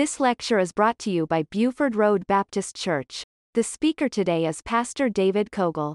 This 0.00 0.18
lecture 0.18 0.58
is 0.58 0.72
brought 0.72 0.98
to 1.00 1.10
you 1.10 1.26
by 1.26 1.42
Buford 1.42 1.94
Road 1.94 2.26
Baptist 2.26 2.74
Church. 2.74 3.22
The 3.52 3.62
speaker 3.62 4.08
today 4.08 4.46
is 4.46 4.62
Pastor 4.62 5.10
David 5.10 5.52
Cogle. 5.52 5.94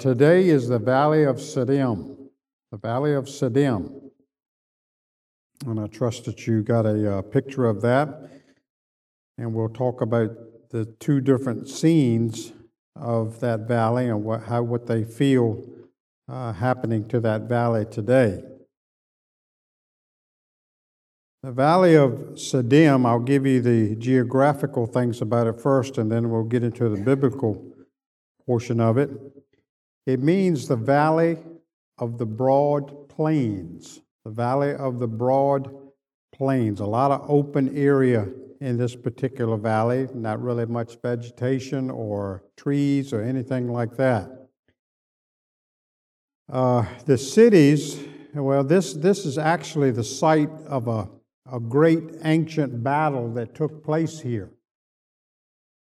Today 0.00 0.48
is 0.48 0.66
the 0.66 0.80
Valley 0.80 1.22
of 1.22 1.36
Siddim, 1.36 2.16
the 2.72 2.76
Valley 2.76 3.14
of 3.14 3.26
Siddim. 3.26 4.10
And 5.64 5.78
I 5.78 5.86
trust 5.86 6.24
that 6.24 6.48
you 6.48 6.64
got 6.64 6.86
a 6.86 7.18
uh, 7.18 7.22
picture 7.22 7.66
of 7.66 7.82
that. 7.82 8.08
And 9.38 9.54
we'll 9.54 9.68
talk 9.68 10.00
about 10.00 10.30
the 10.70 10.84
two 10.98 11.20
different 11.20 11.68
scenes 11.68 12.52
of 12.96 13.38
that 13.38 13.68
valley 13.68 14.08
and 14.08 14.24
what, 14.24 14.42
how 14.42 14.64
what 14.64 14.88
they 14.88 15.04
feel 15.04 15.64
uh, 16.28 16.52
happening 16.52 17.06
to 17.10 17.20
that 17.20 17.42
valley 17.42 17.86
today. 17.88 18.42
The 21.44 21.52
Valley 21.52 21.94
of 21.94 22.10
Siddim, 22.34 23.06
I'll 23.06 23.20
give 23.20 23.46
you 23.46 23.60
the 23.60 23.94
geographical 23.94 24.86
things 24.86 25.22
about 25.22 25.46
it 25.46 25.60
first, 25.60 25.96
and 25.96 26.10
then 26.10 26.30
we'll 26.30 26.42
get 26.42 26.64
into 26.64 26.88
the 26.88 27.00
biblical 27.00 27.64
portion 28.44 28.80
of 28.80 28.98
it. 28.98 29.08
It 30.04 30.20
means 30.20 30.66
the 30.66 30.74
Valley 30.74 31.38
of 31.98 32.18
the 32.18 32.26
Broad 32.26 33.08
Plains. 33.08 34.00
The 34.24 34.32
Valley 34.32 34.74
of 34.74 34.98
the 34.98 35.06
Broad 35.06 35.70
Plains. 36.34 36.80
A 36.80 36.86
lot 36.86 37.12
of 37.12 37.30
open 37.30 37.76
area 37.76 38.26
in 38.60 38.76
this 38.76 38.96
particular 38.96 39.56
valley, 39.56 40.08
not 40.14 40.42
really 40.42 40.66
much 40.66 41.00
vegetation 41.00 41.88
or 41.88 42.42
trees 42.56 43.12
or 43.12 43.22
anything 43.22 43.72
like 43.72 43.96
that. 43.96 44.48
Uh, 46.50 46.84
the 47.06 47.16
cities, 47.16 48.02
well, 48.34 48.64
this, 48.64 48.94
this 48.94 49.24
is 49.24 49.38
actually 49.38 49.92
the 49.92 50.02
site 50.02 50.50
of 50.66 50.88
a 50.88 51.08
a 51.50 51.60
great 51.60 52.16
ancient 52.24 52.82
battle 52.82 53.32
that 53.34 53.54
took 53.54 53.84
place 53.84 54.20
here. 54.20 54.50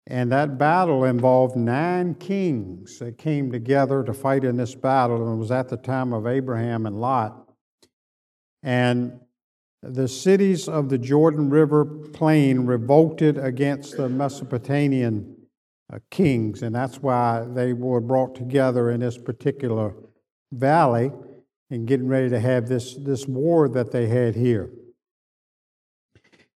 And 0.09 0.31
that 0.31 0.57
battle 0.57 1.03
involved 1.03 1.57
nine 1.57 2.15
kings 2.15 2.99
that 2.99 3.17
came 3.17 3.51
together 3.51 4.03
to 4.03 4.13
fight 4.13 4.45
in 4.45 4.55
this 4.55 4.73
battle, 4.73 5.17
and 5.17 5.35
it 5.35 5.39
was 5.39 5.51
at 5.51 5.67
the 5.67 5.75
time 5.75 6.13
of 6.13 6.25
Abraham 6.25 6.85
and 6.85 7.01
Lot. 7.01 7.51
And 8.63 9.19
the 9.83 10.07
cities 10.07 10.69
of 10.69 10.89
the 10.89 10.97
Jordan 10.97 11.49
River 11.49 11.83
plain 11.85 12.65
revolted 12.65 13.37
against 13.37 13.97
the 13.97 14.07
Mesopotamian 14.07 15.35
uh, 15.91 15.99
kings, 16.09 16.63
and 16.63 16.73
that's 16.73 17.01
why 17.01 17.45
they 17.53 17.73
were 17.73 18.01
brought 18.01 18.33
together 18.33 18.89
in 18.89 19.01
this 19.01 19.17
particular 19.17 19.93
valley 20.53 21.11
and 21.69 21.85
getting 21.85 22.07
ready 22.07 22.29
to 22.29 22.39
have 22.39 22.69
this, 22.69 22.95
this 22.95 23.27
war 23.27 23.67
that 23.67 23.91
they 23.91 24.07
had 24.07 24.35
here. 24.35 24.71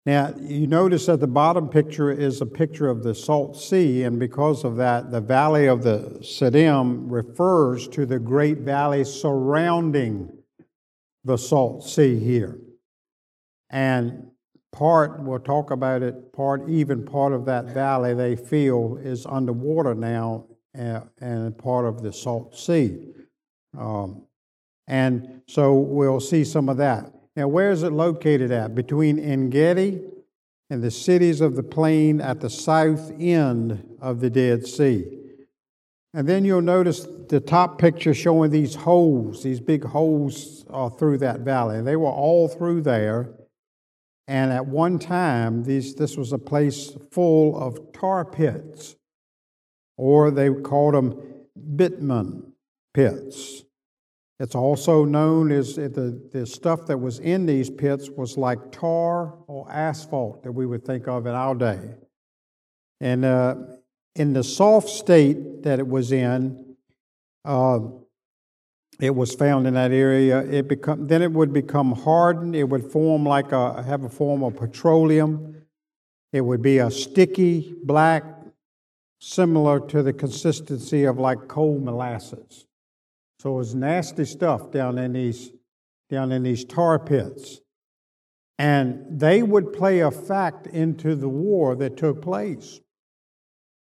Now, 0.06 0.34
you 0.40 0.66
notice 0.66 1.06
that 1.06 1.20
the 1.20 1.28
bottom 1.28 1.70
picture 1.70 2.12
is 2.12 2.42
a 2.42 2.46
picture 2.46 2.90
of 2.90 3.04
the 3.04 3.14
Salt 3.14 3.56
Sea, 3.56 4.04
and 4.04 4.20
because 4.20 4.64
of 4.64 4.76
that, 4.78 5.12
the 5.12 5.22
valley 5.22 5.68
of 5.68 5.84
the 5.84 6.18
Siddim 6.22 7.06
refers 7.12 7.88
to 7.90 8.08
the 8.08 8.18
great 8.18 8.60
valley 8.60 9.04
surrounding 9.04 10.32
the 11.24 11.38
Salt 11.38 11.88
Sea 11.88 12.18
here. 12.18 12.60
And 13.70 14.32
part, 14.72 15.22
we'll 15.22 15.38
talk 15.38 15.70
about 15.70 16.02
it, 16.02 16.34
part, 16.34 16.68
even 16.68 17.06
part 17.06 17.32
of 17.32 17.46
that 17.46 17.66
valley 17.66 18.16
they 18.16 18.36
feel 18.36 18.98
is 19.04 19.28
underwater 19.28 19.94
now 19.94 20.46
uh, 20.78 21.02
and 21.20 21.56
part 21.60 21.86
of 21.86 22.02
the 22.02 22.12
Salt 22.12 22.58
Sea. 22.58 23.14
Um, 23.78 24.24
and 24.88 25.42
so 25.48 25.76
we'll 25.76 26.20
see 26.20 26.44
some 26.44 26.70
of 26.70 26.78
that. 26.78 27.14
Now, 27.36 27.48
where 27.48 27.72
is 27.72 27.84
it 27.84 27.92
located 27.92 28.52
at? 28.52 28.76
Between 28.76 29.18
En 29.18 29.50
Gedi 29.50 30.02
and 30.70 30.84
the 30.84 30.92
cities 30.92 31.42
of 31.42 31.56
the 31.56 31.64
plain 31.64 32.20
at 32.20 32.42
the 32.42 32.50
south 32.50 33.12
end 33.20 33.98
of 34.02 34.20
the 34.20 34.30
Dead 34.30 34.66
Sea. 34.68 35.06
And 36.14 36.28
then 36.28 36.44
you'll 36.44 36.62
notice 36.62 37.08
the 37.30 37.40
top 37.40 37.78
picture 37.78 38.14
showing 38.14 38.52
these 38.52 38.76
holes, 38.76 39.44
these 39.44 39.62
big 39.62 39.86
holes 39.86 40.66
uh, 40.70 40.90
through 40.90 41.20
that 41.20 41.42
valley. 41.42 41.82
They 41.82 41.96
were 41.96 42.10
all 42.12 42.50
through 42.50 42.82
there. 42.82 43.30
And 44.28 44.52
at 44.52 44.66
one 44.66 45.00
time, 45.00 45.64
these, 45.64 45.96
this 45.96 46.18
was 46.18 46.34
a 46.34 46.38
place 46.38 46.92
full 47.12 47.58
of 47.58 47.94
tar 47.94 48.26
pits, 48.26 48.96
or 49.98 50.32
they 50.32 50.50
called 50.50 50.94
them 50.94 51.22
bitumen 51.76 52.54
pits. 52.94 53.64
It's 54.42 54.56
also 54.56 55.06
known 55.06 55.52
as 55.52 55.76
the, 55.76 56.20
the 56.32 56.48
stuff 56.48 56.88
that 56.88 56.98
was 56.98 57.20
in 57.20 57.46
these 57.46 57.70
pits 57.70 58.10
was 58.10 58.40
like 58.40 58.72
tar 58.72 59.36
or 59.46 59.72
asphalt 59.72 60.42
that 60.42 60.52
we 60.52 60.66
would 60.66 60.84
think 60.84 61.08
of 61.08 61.28
in 61.28 61.36
our 61.36 61.54
day. 61.54 61.92
And 63.00 63.24
uh, 63.24 63.54
in 64.16 64.34
the 64.34 64.44
soft 64.44 64.90
state 64.90 65.62
that 65.62 65.78
it 65.78 65.88
was 65.88 66.12
in, 66.12 66.76
uh, 67.46 67.82
it 69.00 69.14
was 69.16 69.36
found 69.36 69.68
in 69.68 69.76
that 69.76 69.92
area. 69.92 70.40
It 70.40 70.68
become 70.68 71.06
then 71.06 71.22
it 71.22 71.32
would 71.32 71.54
become 71.54 71.92
hardened. 71.92 72.56
It 72.56 72.64
would 72.64 72.92
form 72.92 73.24
like 73.24 73.52
a 73.52 73.84
have 73.84 74.04
a 74.04 74.10
form 74.10 74.42
of 74.44 74.56
petroleum. 74.56 75.56
It 76.34 76.42
would 76.42 76.64
be 76.64 76.80
a 76.80 76.90
sticky 76.90 77.76
black, 77.84 78.24
similar 79.20 79.80
to 79.90 80.02
the 80.02 80.14
consistency 80.14 81.04
of 81.04 81.20
like 81.20 81.48
cold 81.48 81.84
molasses. 81.84 82.66
So 83.42 83.56
it 83.56 83.58
was 83.58 83.74
nasty 83.74 84.26
stuff 84.26 84.70
down 84.70 85.00
in 85.00 85.14
these, 85.14 85.50
down 86.12 86.32
in 86.32 86.44
these 86.44 86.64
tar 86.64 87.00
pits. 87.00 87.60
And 88.60 89.20
they 89.20 89.42
would 89.42 89.74
play 89.74 90.02
a 90.02 90.12
fact 90.12 90.68
into 90.68 91.16
the 91.16 91.28
war 91.28 91.76
that 91.78 91.98
took 91.98 92.22
place. 92.22 92.82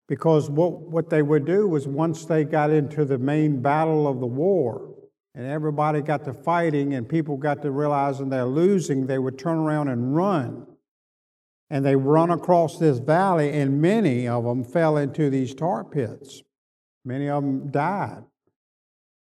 Because 0.09 0.50
what, 0.50 0.81
what 0.81 1.09
they 1.09 1.22
would 1.22 1.44
do 1.44 1.69
was 1.69 1.87
once 1.87 2.25
they 2.25 2.43
got 2.43 2.70
into 2.70 3.04
the 3.04 3.16
main 3.16 3.62
battle 3.62 4.09
of 4.09 4.19
the 4.19 4.26
war, 4.26 4.93
and 5.37 5.47
everybody 5.47 6.00
got 6.00 6.25
to 6.25 6.34
fighting, 6.34 6.94
and 6.94 7.09
people 7.09 7.37
got 7.37 7.62
to 7.62 7.70
realizing 7.70 8.31
they're 8.31 8.47
losing, 8.47 9.06
they 9.06 9.20
would 9.20 9.38
turn 9.38 9.59
around 9.59 9.87
and 9.87 10.16
run. 10.16 10.66
And 11.70 11.87
they 11.87 11.94
run 11.94 12.32
across 12.32 12.81
this 12.81 12.98
valley, 12.98 13.53
and 13.53 13.81
many 13.81 14.26
of 14.26 14.43
them 14.43 14.64
fell 14.64 14.97
into 14.97 15.31
these 15.31 15.54
tar 15.54 15.84
pits. 15.84 16.43
Many 17.04 17.28
of 17.28 17.44
them 17.44 17.70
died. 17.70 18.25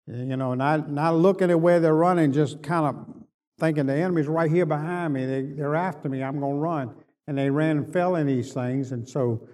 You 0.07 0.37
know, 0.37 0.55
not, 0.55 0.91
not 0.91 1.15
looking 1.17 1.51
at 1.51 1.61
where 1.61 1.81
they're 1.81 1.95
running, 1.95 2.33
just 2.33 2.63
kind 2.63 2.87
of 2.87 3.25
thinking 3.59 3.87
the 3.87 3.95
enemy's 3.95 4.27
right 4.27 4.51
here 4.51 4.67
behind 4.67 5.15
me. 5.15 5.25
They, 5.25 5.43
they're 5.43 5.77
after 5.77 6.09
me. 6.09 6.23
I'm 6.23 6.41
going 6.41 6.57
to 6.57 6.61
run. 6.61 6.95
And 7.27 7.39
they 7.39 7.49
ran 7.49 7.79
and 7.79 7.93
fell 7.93 8.17
in 8.17 8.27
these 8.27 8.53
things. 8.53 8.93
And 8.93 9.09
so 9.09 9.49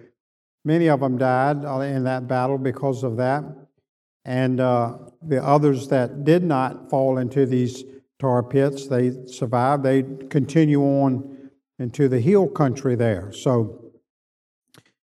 many 0.65 0.89
of 0.89 0.99
them 0.99 1.17
died 1.17 1.63
uh, 1.63 1.79
in 1.79 2.03
that 2.03 2.27
battle 2.27 2.57
because 2.57 3.03
of 3.03 3.17
that. 3.17 3.45
And 4.25 4.59
uh, 4.59 4.97
the 5.21 5.43
others 5.43 5.87
that 5.87 6.25
did 6.25 6.43
not 6.43 6.89
fall 6.89 7.17
into 7.17 7.45
these 7.45 7.83
tar 8.19 8.43
pits, 8.43 8.87
they 8.87 9.25
survived. 9.25 9.83
They 9.83 10.03
continue 10.29 10.81
on 10.81 11.49
into 11.79 12.07
the 12.07 12.19
hill 12.19 12.47
country 12.47 12.95
there. 12.95 13.31
So 13.31 13.91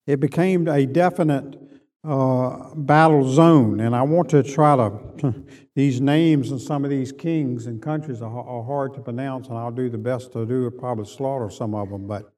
it 0.07 0.19
became 0.19 0.67
a 0.67 0.85
definite 0.85 1.57
uh, 2.05 2.75
battle 2.75 3.27
zone. 3.27 3.79
And 3.79 3.95
I 3.95 4.03
want 4.03 4.29
to 4.29 4.43
try 4.43 4.75
to, 4.75 5.33
these 5.75 5.99
names 5.99 6.51
and 6.51 6.61
some 6.61 6.83
of 6.83 6.91
these 6.91 7.11
kings 7.11 7.65
and 7.65 7.81
countries 7.81 8.21
are, 8.21 8.39
are, 8.39 8.63
hard 8.63 8.93
to 8.93 9.01
pronounce, 9.01 9.47
and 9.47 9.57
I'll 9.57 9.71
do 9.71 9.89
the 9.89 9.97
best 9.97 10.31
to 10.33 10.45
do 10.45 10.69
probably 10.71 11.05
slaughter 11.05 11.49
some 11.49 11.73
of 11.73 11.89
them. 11.89 12.07
But 12.07 12.31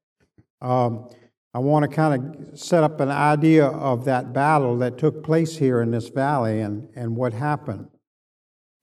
um, 0.61 1.09
I 1.53 1.59
want 1.59 1.89
to 1.89 1.93
kind 1.93 2.49
of 2.51 2.59
set 2.59 2.83
up 2.83 2.99
an 3.01 3.09
idea 3.09 3.65
of 3.65 4.05
that 4.05 4.31
battle 4.31 4.77
that 4.77 4.97
took 4.97 5.23
place 5.23 5.57
here 5.57 5.81
in 5.81 5.91
this 5.91 6.07
valley 6.09 6.61
and, 6.61 6.87
and 6.95 7.15
what 7.15 7.33
happened. 7.33 7.89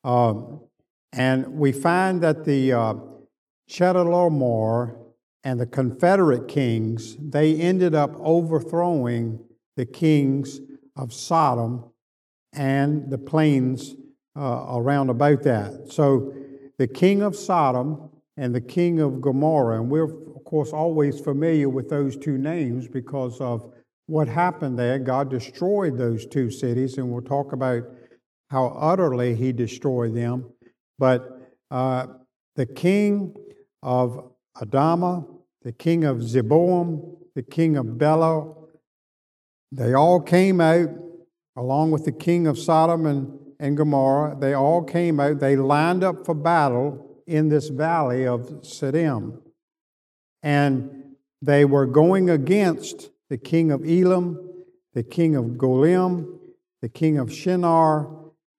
Um, 0.02 0.60
and 1.12 1.46
we 1.46 1.72
find 1.72 2.22
that 2.22 2.44
the 2.44 2.72
uh, 2.72 2.94
Chedorlaomer 3.70 4.98
and 5.44 5.60
the 5.60 5.66
Confederate 5.66 6.48
kings, 6.48 7.16
they 7.18 7.56
ended 7.56 7.94
up 7.94 8.12
overthrowing 8.18 9.38
the 9.76 9.86
kings 9.86 10.60
of 10.96 11.12
Sodom 11.12 11.84
and 12.52 13.10
the 13.10 13.18
plains 13.18 13.94
uh, 14.36 14.66
around 14.70 15.10
about 15.10 15.42
that. 15.42 15.92
So 15.92 16.34
the 16.78 16.86
king 16.86 17.22
of 17.22 17.36
Sodom 17.36 18.10
and 18.36 18.54
the 18.54 18.60
king 18.60 19.00
of 19.00 19.20
Gomorrah, 19.20 19.80
and 19.80 19.90
we're 19.90 20.04
of 20.04 20.44
course 20.44 20.72
always 20.72 21.20
familiar 21.20 21.68
with 21.68 21.88
those 21.88 22.16
two 22.16 22.38
names 22.38 22.88
because 22.88 23.40
of 23.40 23.72
what 24.06 24.28
happened 24.28 24.78
there. 24.78 24.98
God 24.98 25.30
destroyed 25.30 25.96
those 25.96 26.26
two 26.26 26.50
cities, 26.50 26.98
and 26.98 27.10
we'll 27.10 27.22
talk 27.22 27.52
about 27.52 27.84
how 28.50 28.66
utterly 28.78 29.34
he 29.34 29.52
destroyed 29.52 30.14
them. 30.14 30.52
But 30.98 31.52
uh, 31.70 32.06
the 32.56 32.66
king 32.66 33.34
of 33.82 34.32
Adama, 34.56 35.26
the 35.62 35.72
king 35.72 36.04
of 36.04 36.18
Zeboim, 36.18 37.16
the 37.34 37.42
king 37.42 37.76
of 37.76 37.98
Bela, 37.98 38.52
they 39.72 39.94
all 39.94 40.20
came 40.20 40.60
out, 40.60 40.88
along 41.56 41.90
with 41.90 42.04
the 42.04 42.12
king 42.12 42.46
of 42.46 42.58
Sodom 42.58 43.06
and, 43.06 43.38
and 43.58 43.76
Gomorrah. 43.76 44.36
They 44.38 44.54
all 44.54 44.82
came 44.82 45.20
out. 45.20 45.40
They 45.40 45.56
lined 45.56 46.04
up 46.04 46.24
for 46.24 46.34
battle 46.34 47.22
in 47.26 47.48
this 47.48 47.68
valley 47.68 48.26
of 48.26 48.62
Siddim. 48.62 49.40
And 50.42 51.16
they 51.40 51.64
were 51.64 51.86
going 51.86 52.30
against 52.30 53.10
the 53.30 53.38
king 53.38 53.70
of 53.70 53.84
Elam, 53.84 54.50
the 54.92 55.02
king 55.02 55.36
of 55.36 55.44
Golim, 55.56 56.38
the 56.82 56.88
king 56.88 57.18
of 57.18 57.32
Shinar, 57.32 58.10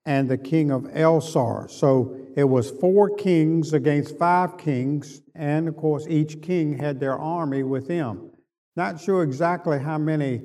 and 0.05 0.29
the 0.29 0.37
king 0.37 0.71
of 0.71 0.83
Elsar. 0.83 1.69
So 1.69 2.15
it 2.35 2.43
was 2.43 2.69
four 2.69 3.15
kings 3.15 3.73
against 3.73 4.17
five 4.17 4.57
kings, 4.57 5.21
and 5.33 5.67
of 5.67 5.77
course, 5.77 6.05
each 6.07 6.41
king 6.41 6.77
had 6.77 6.99
their 6.99 7.17
army 7.17 7.63
with 7.63 7.87
them. 7.87 8.31
Not 8.75 8.99
sure 8.99 9.23
exactly 9.23 9.79
how 9.79 9.97
many 9.97 10.41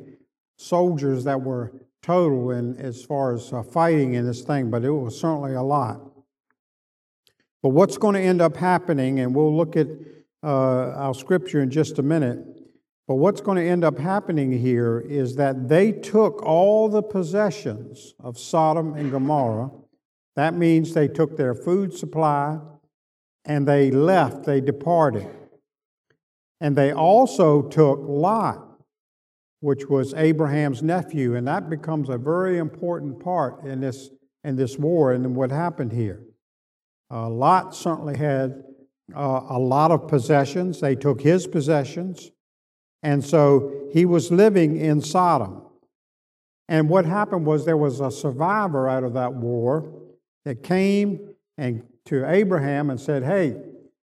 soldiers 0.61 1.25
that 1.25 1.41
were 1.41 1.73
total 2.03 2.51
in 2.51 2.77
as 2.77 3.03
far 3.03 3.35
as 3.35 3.53
uh, 3.53 3.63
fighting 3.63 4.15
in 4.15 4.27
this 4.27 4.43
thing, 4.43 4.71
but 4.71 4.85
it 4.85 4.91
was 4.91 5.19
certainly 5.19 5.55
a 5.55 5.63
lot. 5.63 6.01
But 7.63 7.71
what's 7.71 7.97
going 7.97 8.15
to 8.15 8.21
end 8.21 8.41
up 8.41 8.57
happening, 8.57 9.21
and 9.21 9.35
we'll 9.35 9.57
look 9.57 9.77
at 9.77 9.89
uh, 10.43 10.93
our 10.93 11.15
scripture 11.15 11.61
in 11.61 11.71
just 11.71 11.99
a 11.99 12.03
minute. 12.03 12.39
But 13.07 13.17
what's 13.17 13.41
going 13.41 13.57
to 13.57 13.69
end 13.69 13.85
up 13.85 13.99
happening 13.99 14.53
here 14.53 15.01
is 15.01 15.37
that 15.37 15.69
they 15.69 15.93
took 15.93 16.43
all 16.43 16.89
the 16.89 17.03
possessions 17.03 18.15
of 18.21 18.39
Sodom 18.39 18.95
and 18.95 19.11
Gomorrah. 19.11 19.71
That 20.37 20.55
means 20.55 20.95
they 20.95 21.09
took 21.09 21.37
their 21.37 21.55
food 21.55 21.93
supply 21.93 22.61
and 23.45 23.67
they 23.67 23.91
left, 23.91 24.45
they 24.45 24.61
departed. 24.61 25.27
And 26.61 26.77
they 26.77 26.93
also 26.93 27.63
took 27.63 27.99
Lot, 28.01 28.70
which 29.61 29.87
was 29.87 30.15
Abraham's 30.15 30.83
nephew, 30.83 31.37
and 31.37 31.47
that 31.47 31.71
becomes 31.71 32.09
a 32.09 32.19
very 32.19 32.59
important 32.59 33.21
part 33.21 33.65
in 33.65 33.81
this, 33.81 34.11
in 34.45 34.57
this 34.57 34.79
war 34.79 35.13
and 35.13 35.37
what 35.37 35.51
happened 35.51 35.93
here. 35.93 36.23
Uh, 37.11 37.29
Lot 37.29 37.75
certainly 37.75 38.17
had 38.17 38.63
uh, 39.15 39.47
a 39.49 39.59
lot 39.59 39.91
of 39.91 40.09
possessions. 40.09 40.81
They 40.81 40.95
took 40.95 41.21
his 41.21 41.47
possessions. 41.47 42.31
And 43.03 43.25
so 43.25 43.89
he 43.93 44.05
was 44.05 44.31
living 44.31 44.77
in 44.77 45.01
Sodom. 45.01 45.63
And 46.69 46.89
what 46.89 47.05
happened 47.05 47.47
was 47.47 47.65
there 47.65 47.77
was 47.77 48.01
a 48.01 48.11
survivor 48.11 48.89
out 48.89 49.03
of 49.03 49.15
that 49.15 49.35
war 49.35 49.93
that 50.45 50.63
came 50.63 51.35
and 51.59 51.83
to 52.07 52.29
Abraham 52.31 52.91
and 52.91 53.01
said, 53.01 53.25
Hey, 53.25 53.57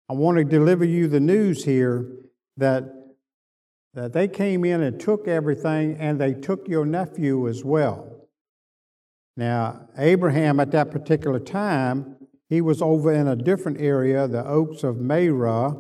I 0.10 0.14
want 0.14 0.38
to 0.38 0.44
deliver 0.44 0.84
you 0.84 1.08
the 1.08 1.20
news 1.20 1.64
here 1.64 2.10
that, 2.58 2.84
that 3.98 4.14
they 4.14 4.28
came 4.28 4.64
in 4.64 4.84
and 4.84 5.00
took 5.00 5.28
everything 5.28 5.98
and 6.00 6.22
they 6.22 6.32
took 6.32 6.68
your 6.68 6.86
nephew 6.86 7.48
as 7.48 7.66
well. 7.66 8.28
Now, 9.36 9.88
Abraham 9.98 10.60
at 10.60 10.70
that 10.72 10.92
particular 10.92 11.40
time 11.40 12.16
he 12.48 12.62
was 12.62 12.80
over 12.80 13.12
in 13.12 13.28
a 13.28 13.36
different 13.36 13.82
area, 13.82 14.28
the 14.28 14.46
Oaks 14.46 14.84
of 14.84 14.98
Mamre, 14.98 15.76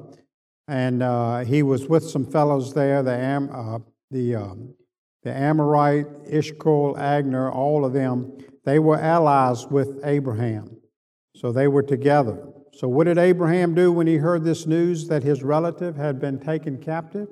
and 0.67 1.03
uh, 1.03 1.45
he 1.45 1.61
was 1.61 1.85
with 1.87 2.03
some 2.03 2.25
fellows 2.25 2.73
there, 2.73 3.03
the, 3.03 3.15
Am, 3.15 3.49
uh, 3.53 3.79
the, 4.09 4.35
um, 4.35 4.73
the 5.21 5.31
Amorite, 5.31 6.07
Eshcol, 6.27 6.95
Agner, 6.95 7.53
all 7.53 7.85
of 7.85 7.93
them. 7.93 8.35
They 8.65 8.79
were 8.79 8.99
allies 8.99 9.67
with 9.67 9.99
Abraham. 10.03 10.75
So 11.35 11.51
they 11.51 11.67
were 11.67 11.83
together. 11.83 12.43
So, 12.73 12.87
what 12.87 13.05
did 13.05 13.19
Abraham 13.19 13.75
do 13.75 13.91
when 13.91 14.07
he 14.07 14.17
heard 14.17 14.43
this 14.43 14.65
news 14.65 15.07
that 15.07 15.23
his 15.23 15.43
relative 15.43 15.95
had 15.95 16.19
been 16.19 16.39
taken 16.39 16.79
captive? 16.79 17.27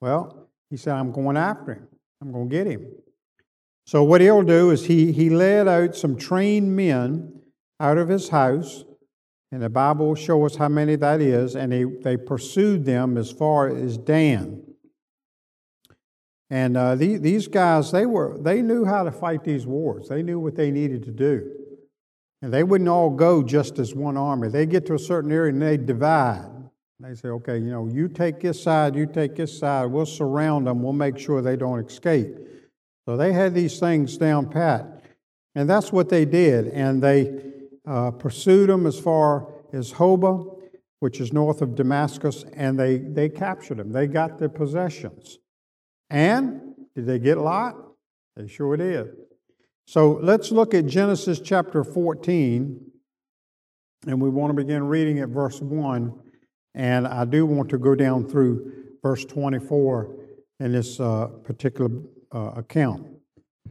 Well, 0.00 0.48
he 0.70 0.76
said, 0.76 0.94
I'm 0.94 1.12
going 1.12 1.36
after 1.36 1.74
him. 1.74 1.88
I'm 2.20 2.32
going 2.32 2.48
to 2.48 2.54
get 2.54 2.66
him. 2.66 2.86
So, 3.86 4.02
what 4.02 4.20
he'll 4.20 4.42
do 4.42 4.70
is 4.70 4.84
he, 4.84 5.12
he 5.12 5.30
led 5.30 5.66
out 5.66 5.96
some 5.96 6.16
trained 6.16 6.76
men 6.76 7.40
out 7.80 7.96
of 7.96 8.08
his 8.08 8.28
house, 8.28 8.84
and 9.50 9.62
the 9.62 9.70
Bible 9.70 10.08
will 10.08 10.14
show 10.14 10.44
us 10.44 10.56
how 10.56 10.68
many 10.68 10.96
that 10.96 11.20
is, 11.20 11.56
and 11.56 11.72
he, 11.72 11.84
they 11.84 12.16
pursued 12.16 12.84
them 12.84 13.16
as 13.16 13.30
far 13.30 13.68
as 13.68 13.96
Dan. 13.96 14.62
And 16.50 16.76
uh, 16.76 16.94
the, 16.94 17.16
these 17.16 17.46
guys, 17.48 17.92
they, 17.92 18.06
were, 18.06 18.38
they 18.38 18.62
knew 18.62 18.84
how 18.84 19.04
to 19.04 19.12
fight 19.12 19.44
these 19.44 19.66
wars. 19.66 20.08
They 20.08 20.22
knew 20.22 20.40
what 20.40 20.56
they 20.56 20.70
needed 20.70 21.04
to 21.04 21.10
do. 21.10 21.50
And 22.40 22.52
they 22.52 22.62
wouldn't 22.62 22.88
all 22.88 23.10
go 23.10 23.42
just 23.42 23.78
as 23.78 23.94
one 23.94 24.16
army. 24.16 24.48
They 24.48 24.64
get 24.64 24.86
to 24.86 24.94
a 24.94 24.98
certain 24.98 25.32
area 25.32 25.52
and 25.52 25.60
they 25.60 25.76
divide. 25.76 26.57
They 27.00 27.14
say, 27.14 27.28
okay, 27.28 27.58
you 27.58 27.70
know, 27.70 27.86
you 27.86 28.08
take 28.08 28.40
this 28.40 28.60
side, 28.60 28.96
you 28.96 29.06
take 29.06 29.36
this 29.36 29.56
side, 29.56 29.86
we'll 29.86 30.04
surround 30.04 30.66
them, 30.66 30.82
we'll 30.82 30.92
make 30.92 31.16
sure 31.16 31.40
they 31.40 31.54
don't 31.54 31.78
escape. 31.88 32.36
So 33.06 33.16
they 33.16 33.32
had 33.32 33.54
these 33.54 33.78
things 33.78 34.18
down 34.18 34.50
pat. 34.50 35.04
And 35.54 35.70
that's 35.70 35.92
what 35.92 36.08
they 36.08 36.24
did. 36.24 36.66
And 36.68 37.00
they 37.00 37.52
uh, 37.86 38.10
pursued 38.10 38.68
them 38.68 38.84
as 38.84 38.98
far 38.98 39.48
as 39.72 39.92
Hobah, 39.92 40.58
which 40.98 41.20
is 41.20 41.32
north 41.32 41.62
of 41.62 41.76
Damascus, 41.76 42.44
and 42.52 42.78
they, 42.78 42.98
they 42.98 43.28
captured 43.28 43.76
them. 43.76 43.92
They 43.92 44.08
got 44.08 44.38
their 44.38 44.48
possessions. 44.48 45.38
And 46.10 46.74
did 46.96 47.06
they 47.06 47.20
get 47.20 47.38
Lot? 47.38 47.76
They 48.36 48.48
sure 48.48 48.76
did. 48.76 49.08
So 49.86 50.18
let's 50.20 50.50
look 50.50 50.74
at 50.74 50.86
Genesis 50.86 51.40
chapter 51.40 51.84
14, 51.84 52.90
and 54.06 54.20
we 54.20 54.28
want 54.28 54.50
to 54.50 54.54
begin 54.54 54.82
reading 54.84 55.20
at 55.20 55.28
verse 55.28 55.60
1. 55.60 56.27
And 56.78 57.08
I 57.08 57.24
do 57.24 57.44
want 57.44 57.68
to 57.70 57.78
go 57.78 57.96
down 57.96 58.28
through 58.28 58.72
verse 59.02 59.24
24 59.24 60.14
in 60.60 60.72
this 60.72 61.00
uh, 61.00 61.26
particular 61.42 61.90
uh, 62.32 62.52
account. 62.56 63.04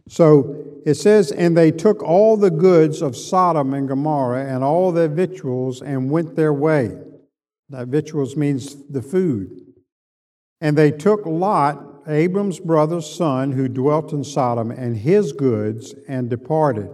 So 0.10 0.82
it 0.86 0.96
says, 0.96 1.32
And 1.32 1.58
they 1.58 1.72
took 1.72 2.04
all 2.04 2.36
the 2.36 2.52
goods 2.52 3.02
of 3.02 3.16
Sodom 3.16 3.74
and 3.74 3.88
Gomorrah 3.88 4.46
and 4.46 4.62
all 4.62 4.92
their 4.92 5.08
victuals 5.08 5.82
and 5.82 6.12
went 6.12 6.36
their 6.36 6.54
way. 6.54 6.98
That 7.70 7.88
victuals 7.88 8.36
means 8.36 8.76
the 8.90 9.02
food. 9.02 9.74
And 10.60 10.78
they 10.78 10.92
took 10.92 11.26
Lot, 11.26 12.04
Abram's 12.08 12.60
brother's 12.60 13.10
son, 13.10 13.54
who 13.54 13.70
dwelt 13.70 14.12
in 14.12 14.26
Sodom, 14.26 14.70
and 14.70 14.98
his 14.98 15.32
goods, 15.32 15.96
and 16.10 16.30
departed. 16.30 16.90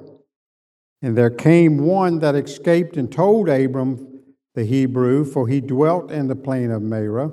And 1.02 1.18
there 1.18 1.32
came 1.32 1.80
one 1.80 2.20
that 2.20 2.36
escaped 2.36 2.98
and 2.98 3.12
told 3.12 3.50
Abram 3.50 4.13
the 4.56 4.66
Hebrew, 4.66 5.26
for 5.26 5.48
he 5.48 5.62
dwelt 5.62 6.12
in 6.12 6.28
the 6.28 6.36
plain 6.36 6.72
of 6.72 6.82
Mamre, 6.82 7.32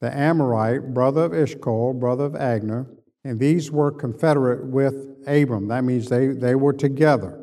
the 0.00 0.16
Amorite, 0.16 0.92
brother 0.92 1.24
of 1.24 1.34
Eshcol, 1.34 1.94
brother 1.94 2.24
of 2.24 2.32
Agner, 2.32 2.86
and 3.24 3.40
these 3.40 3.70
were 3.70 3.90
confederate 3.90 4.66
with 4.66 5.16
Abram. 5.26 5.68
That 5.68 5.84
means 5.84 6.08
they, 6.08 6.26
they 6.28 6.54
were 6.54 6.74
together. 6.74 7.40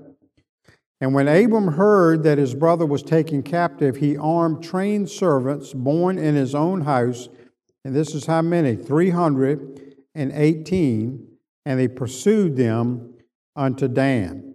And 1.00 1.14
when 1.16 1.28
Abram 1.28 1.70
heard 1.70 2.22
that 2.24 2.38
his 2.38 2.54
brother 2.54 2.86
was 2.86 3.02
taken 3.02 3.42
captive, 3.42 3.96
he 3.98 4.16
armed 4.18 4.64
trained 4.64 5.10
servants 5.10 5.74
born 5.74 6.20
in 6.20 6.36
his 6.36 6.54
own 6.54 6.82
house. 6.82 7.28
And 7.84 7.96
this 7.96 8.14
is 8.14 8.28
how 8.28 8.44
many? 8.44 8.76
318. 8.76 11.28
And 11.66 11.80
they 11.80 11.88
pursued 11.88 12.56
them 12.56 13.16
unto 13.56 13.88
Dan. 13.88 14.51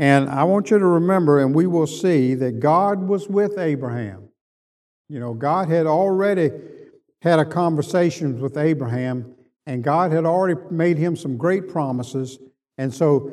And 0.00 0.30
I 0.30 0.44
want 0.44 0.70
you 0.70 0.78
to 0.78 0.86
remember, 0.86 1.40
and 1.40 1.54
we 1.54 1.66
will 1.66 1.86
see, 1.86 2.34
that 2.36 2.58
God 2.58 3.06
was 3.06 3.28
with 3.28 3.58
Abraham. 3.58 4.30
You 5.10 5.20
know, 5.20 5.34
God 5.34 5.68
had 5.68 5.84
already 5.84 6.50
had 7.20 7.38
a 7.38 7.44
conversation 7.44 8.40
with 8.40 8.56
Abraham 8.56 9.34
and 9.66 9.84
God 9.84 10.10
had 10.10 10.24
already 10.24 10.58
made 10.70 10.96
him 10.96 11.16
some 11.16 11.36
great 11.36 11.68
promises, 11.68 12.38
and 12.78 12.94
so 12.94 13.30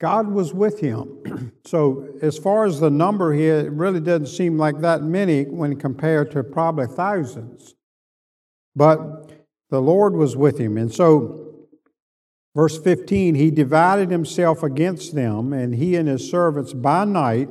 God 0.00 0.28
was 0.28 0.54
with 0.54 0.80
him. 0.80 1.52
so, 1.66 2.08
as 2.22 2.38
far 2.38 2.64
as 2.64 2.80
the 2.80 2.88
number 2.88 3.34
here, 3.34 3.58
it 3.58 3.72
really 3.72 4.00
doesn't 4.00 4.28
seem 4.28 4.56
like 4.56 4.80
that 4.80 5.02
many 5.02 5.44
when 5.44 5.78
compared 5.78 6.30
to 6.30 6.42
probably 6.42 6.86
thousands. 6.86 7.74
But 8.74 9.30
the 9.68 9.82
Lord 9.82 10.14
was 10.14 10.34
with 10.34 10.58
him. 10.58 10.78
And 10.78 10.92
so, 10.92 11.45
verse 12.56 12.78
15, 12.78 13.34
he 13.34 13.50
divided 13.50 14.10
himself 14.10 14.62
against 14.62 15.14
them, 15.14 15.52
and 15.52 15.74
he 15.74 15.94
and 15.94 16.08
his 16.08 16.28
servants 16.28 16.72
by 16.72 17.04
night, 17.04 17.50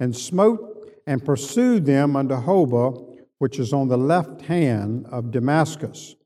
and 0.00 0.16
smote 0.16 0.90
and 1.06 1.24
pursued 1.24 1.84
them 1.84 2.16
unto 2.16 2.34
Hobah, 2.34 3.18
which 3.38 3.58
is 3.58 3.74
on 3.74 3.88
the 3.88 3.98
left 3.98 4.42
hand 4.42 5.06
of 5.10 5.30
Damascus. 5.30 6.16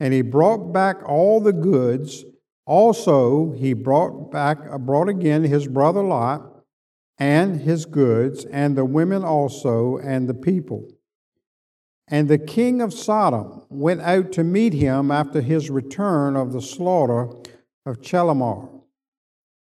And 0.00 0.14
he 0.14 0.22
brought 0.22 0.72
back 0.72 1.06
all 1.06 1.38
the 1.38 1.52
goods. 1.52 2.24
Also, 2.66 3.52
he 3.52 3.74
brought 3.74 4.32
back 4.32 4.58
brought 4.80 5.10
again 5.10 5.44
his 5.44 5.68
brother 5.68 6.02
Lot 6.02 6.64
and 7.18 7.60
his 7.60 7.84
goods, 7.84 8.46
and 8.46 8.76
the 8.76 8.84
women 8.86 9.22
also, 9.22 9.98
and 9.98 10.28
the 10.28 10.34
people. 10.34 10.88
And 12.08 12.28
the 12.28 12.38
king 12.38 12.82
of 12.82 12.92
Sodom 12.92 13.62
went 13.70 14.02
out 14.02 14.32
to 14.32 14.44
meet 14.44 14.74
him 14.74 15.10
after 15.10 15.40
his 15.40 15.70
return 15.70 16.36
of 16.36 16.52
the 16.52 16.60
slaughter 16.60 17.30
of 17.86 18.00
Chedorlaomer. 18.00 18.70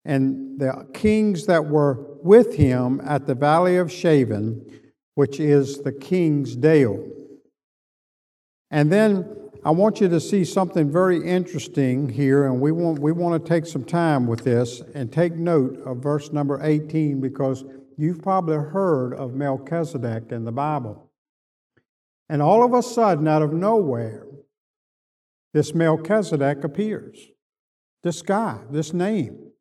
And 0.05 0.59
the 0.59 0.87
kings 0.93 1.45
that 1.45 1.65
were 1.65 2.17
with 2.23 2.55
him 2.55 3.01
at 3.05 3.27
the 3.27 3.35
valley 3.35 3.77
of 3.77 3.87
Shaveh, 3.87 4.81
which 5.15 5.39
is 5.39 5.79
the 5.79 5.91
king's 5.91 6.55
dale. 6.55 7.07
And 8.71 8.91
then 8.91 9.25
I 9.63 9.71
want 9.71 10.01
you 10.01 10.09
to 10.09 10.19
see 10.19 10.43
something 10.43 10.91
very 10.91 11.23
interesting 11.23 12.09
here, 12.09 12.45
and 12.45 12.59
we 12.59 12.71
want, 12.71 12.99
we 12.99 13.13
want 13.13 13.41
to 13.41 13.49
take 13.49 13.65
some 13.65 13.85
time 13.85 14.27
with 14.27 14.43
this 14.43 14.81
and 14.93 15.13
take 15.13 15.35
note 15.35 15.79
of 15.85 15.97
verse 15.97 16.33
number 16.33 16.59
18 16.61 17.21
because 17.21 17.63
you've 17.95 18.21
probably 18.21 18.57
heard 18.57 19.13
of 19.13 19.35
Melchizedek 19.35 20.31
in 20.31 20.43
the 20.43 20.51
Bible. 20.51 21.09
And 22.29 22.41
all 22.41 22.63
of 22.63 22.73
a 22.73 22.81
sudden, 22.81 23.27
out 23.27 23.41
of 23.41 23.53
nowhere, 23.53 24.25
this 25.53 25.73
Melchizedek 25.73 26.63
appears. 26.63 27.19
This 28.01 28.21
guy, 28.21 28.59
this 28.71 28.93
name. 28.93 29.51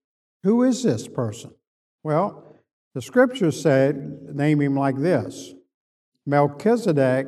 Who 0.42 0.62
is 0.62 0.82
this 0.82 1.06
person? 1.06 1.52
Well, 2.02 2.56
the 2.94 3.02
scriptures 3.02 3.60
said, 3.60 4.34
name 4.34 4.60
him 4.60 4.76
like 4.76 4.98
this 4.98 5.54
Melchizedek, 6.26 7.26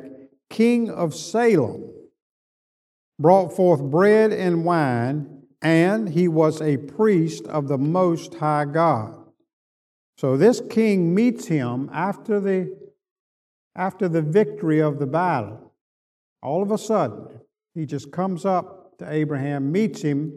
king 0.49 0.89
of 0.89 1.13
Salem, 1.13 1.91
brought 3.19 3.55
forth 3.55 3.81
bread 3.81 4.31
and 4.31 4.65
wine, 4.65 5.43
and 5.61 6.09
he 6.09 6.27
was 6.27 6.61
a 6.61 6.77
priest 6.77 7.45
of 7.47 7.67
the 7.67 7.77
Most 7.77 8.35
High 8.35 8.65
God. 8.65 9.15
So 10.17 10.37
this 10.37 10.61
king 10.69 11.13
meets 11.13 11.47
him 11.47 11.89
after 11.93 12.39
the, 12.39 12.77
after 13.75 14.07
the 14.07 14.21
victory 14.21 14.79
of 14.79 14.99
the 14.99 15.05
battle. 15.05 15.73
All 16.41 16.63
of 16.63 16.71
a 16.71 16.77
sudden, 16.77 17.39
he 17.73 17.85
just 17.85 18.11
comes 18.11 18.45
up 18.45 18.97
to 18.99 19.11
Abraham, 19.11 19.71
meets 19.71 20.01
him, 20.01 20.31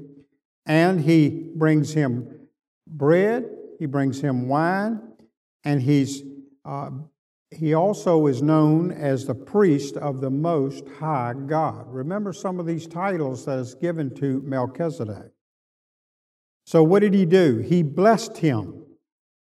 and 0.67 1.01
he 1.01 1.51
brings 1.55 1.93
him 1.93 2.49
bread, 2.87 3.49
he 3.79 3.87
brings 3.87 4.21
him 4.21 4.49
wine, 4.49 5.01
and 5.65 5.81
he's, 5.81 6.23
uh, 6.65 6.91
he 7.51 7.75
also 7.75 8.27
is 8.27 8.43
known 8.43 8.91
as 8.91 9.27
the 9.27 9.35
priest 9.35 9.97
of 9.97 10.21
the 10.21 10.31
Most 10.31 10.85
High 10.99 11.35
God. 11.47 11.87
Remember 11.89 12.33
some 12.33 12.59
of 12.59 12.67
these 12.67 12.87
titles 12.87 13.45
that 13.45 13.59
is 13.59 13.75
given 13.75 14.15
to 14.17 14.43
Melchizedek. 14.43 15.33
So, 16.67 16.83
what 16.83 17.01
did 17.01 17.15
he 17.15 17.25
do? 17.25 17.59
He 17.59 17.83
blessed 17.83 18.37
him 18.39 18.85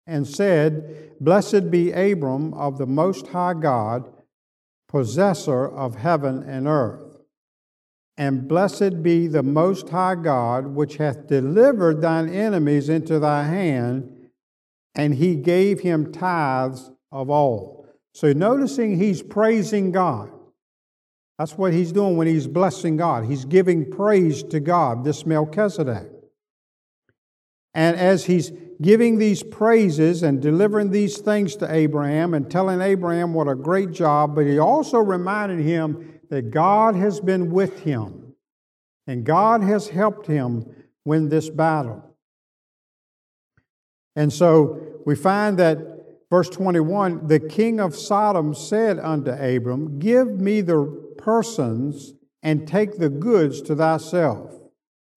and 0.10 0.28
said, 0.28 1.12
Blessed 1.22 1.70
be 1.72 1.92
Abram 1.92 2.54
of 2.54 2.78
the 2.78 2.88
Most 2.88 3.28
High 3.28 3.54
God, 3.54 4.12
possessor 4.88 5.68
of 5.68 5.96
heaven 5.96 6.44
and 6.44 6.68
earth. 6.68 7.22
And 8.18 8.48
blessed 8.48 9.02
be 9.02 9.28
the 9.28 9.44
Most 9.44 9.90
High 9.90 10.16
God, 10.16 10.68
which 10.68 10.98
hath 10.98 11.28
delivered 11.28 12.02
thine 12.02 12.28
enemies 12.28 12.90
into 12.90 13.20
thy 13.20 13.44
hand 13.44 14.16
and 14.96 15.16
he 15.16 15.36
gave 15.36 15.80
him 15.80 16.12
tithes 16.12 16.92
of 17.12 17.30
all. 17.30 17.88
So, 18.14 18.34
noticing 18.34 18.98
he's 18.98 19.22
praising 19.22 19.92
God. 19.92 20.32
That's 21.38 21.58
what 21.58 21.72
he's 21.72 21.94
doing 21.94 22.18
when 22.18 22.28
he's 22.28 22.48
blessing 22.48 22.98
God. 22.98 23.26
He's 23.26 23.46
giving 23.46 23.90
praise 23.90 24.44
to 24.44 24.60
God, 24.60 25.06
this 25.06 25.26
Melchizedek. 25.26 26.10
And 27.74 27.96
as 27.96 28.26
he's 28.26 28.52
giving 28.82 29.18
these 29.18 29.44
praises 29.44 30.24
and 30.24 30.42
delivering 30.42 30.92
these 30.92 31.18
things 31.18 31.56
to 31.58 31.74
Abraham 31.74 32.34
and 32.34 32.50
telling 32.50 32.82
Abraham 32.82 33.34
what 33.34 33.48
a 33.48 33.56
great 33.56 33.92
job, 33.92 34.36
but 34.36 34.46
he 34.46 34.58
also 34.58 35.00
reminded 35.00 35.60
him 35.60 36.20
that 36.30 36.52
God 36.52 36.96
has 36.96 37.20
been 37.20 37.52
with 37.52 37.84
him 37.84 38.34
and 39.06 39.26
God 39.26 39.64
has 39.64 39.90
helped 39.90 40.28
him 40.28 40.66
win 41.04 41.30
this 41.30 41.50
battle. 41.50 42.04
And 44.16 44.32
so 44.32 44.80
we 45.06 45.16
find 45.16 45.58
that 45.60 45.80
verse 46.30 46.50
21 46.50 47.28
the 47.28 47.40
king 47.40 47.80
of 47.80 47.96
Sodom 47.96 48.54
said 48.54 49.00
unto 49.00 49.32
Abram, 49.32 50.00
Give 50.00 50.28
me 50.40 50.62
the 50.62 50.86
persons 51.18 52.14
and 52.44 52.68
take 52.68 52.98
the 52.98 53.10
goods 53.10 53.62
to 53.64 53.76
thyself. 53.76 54.54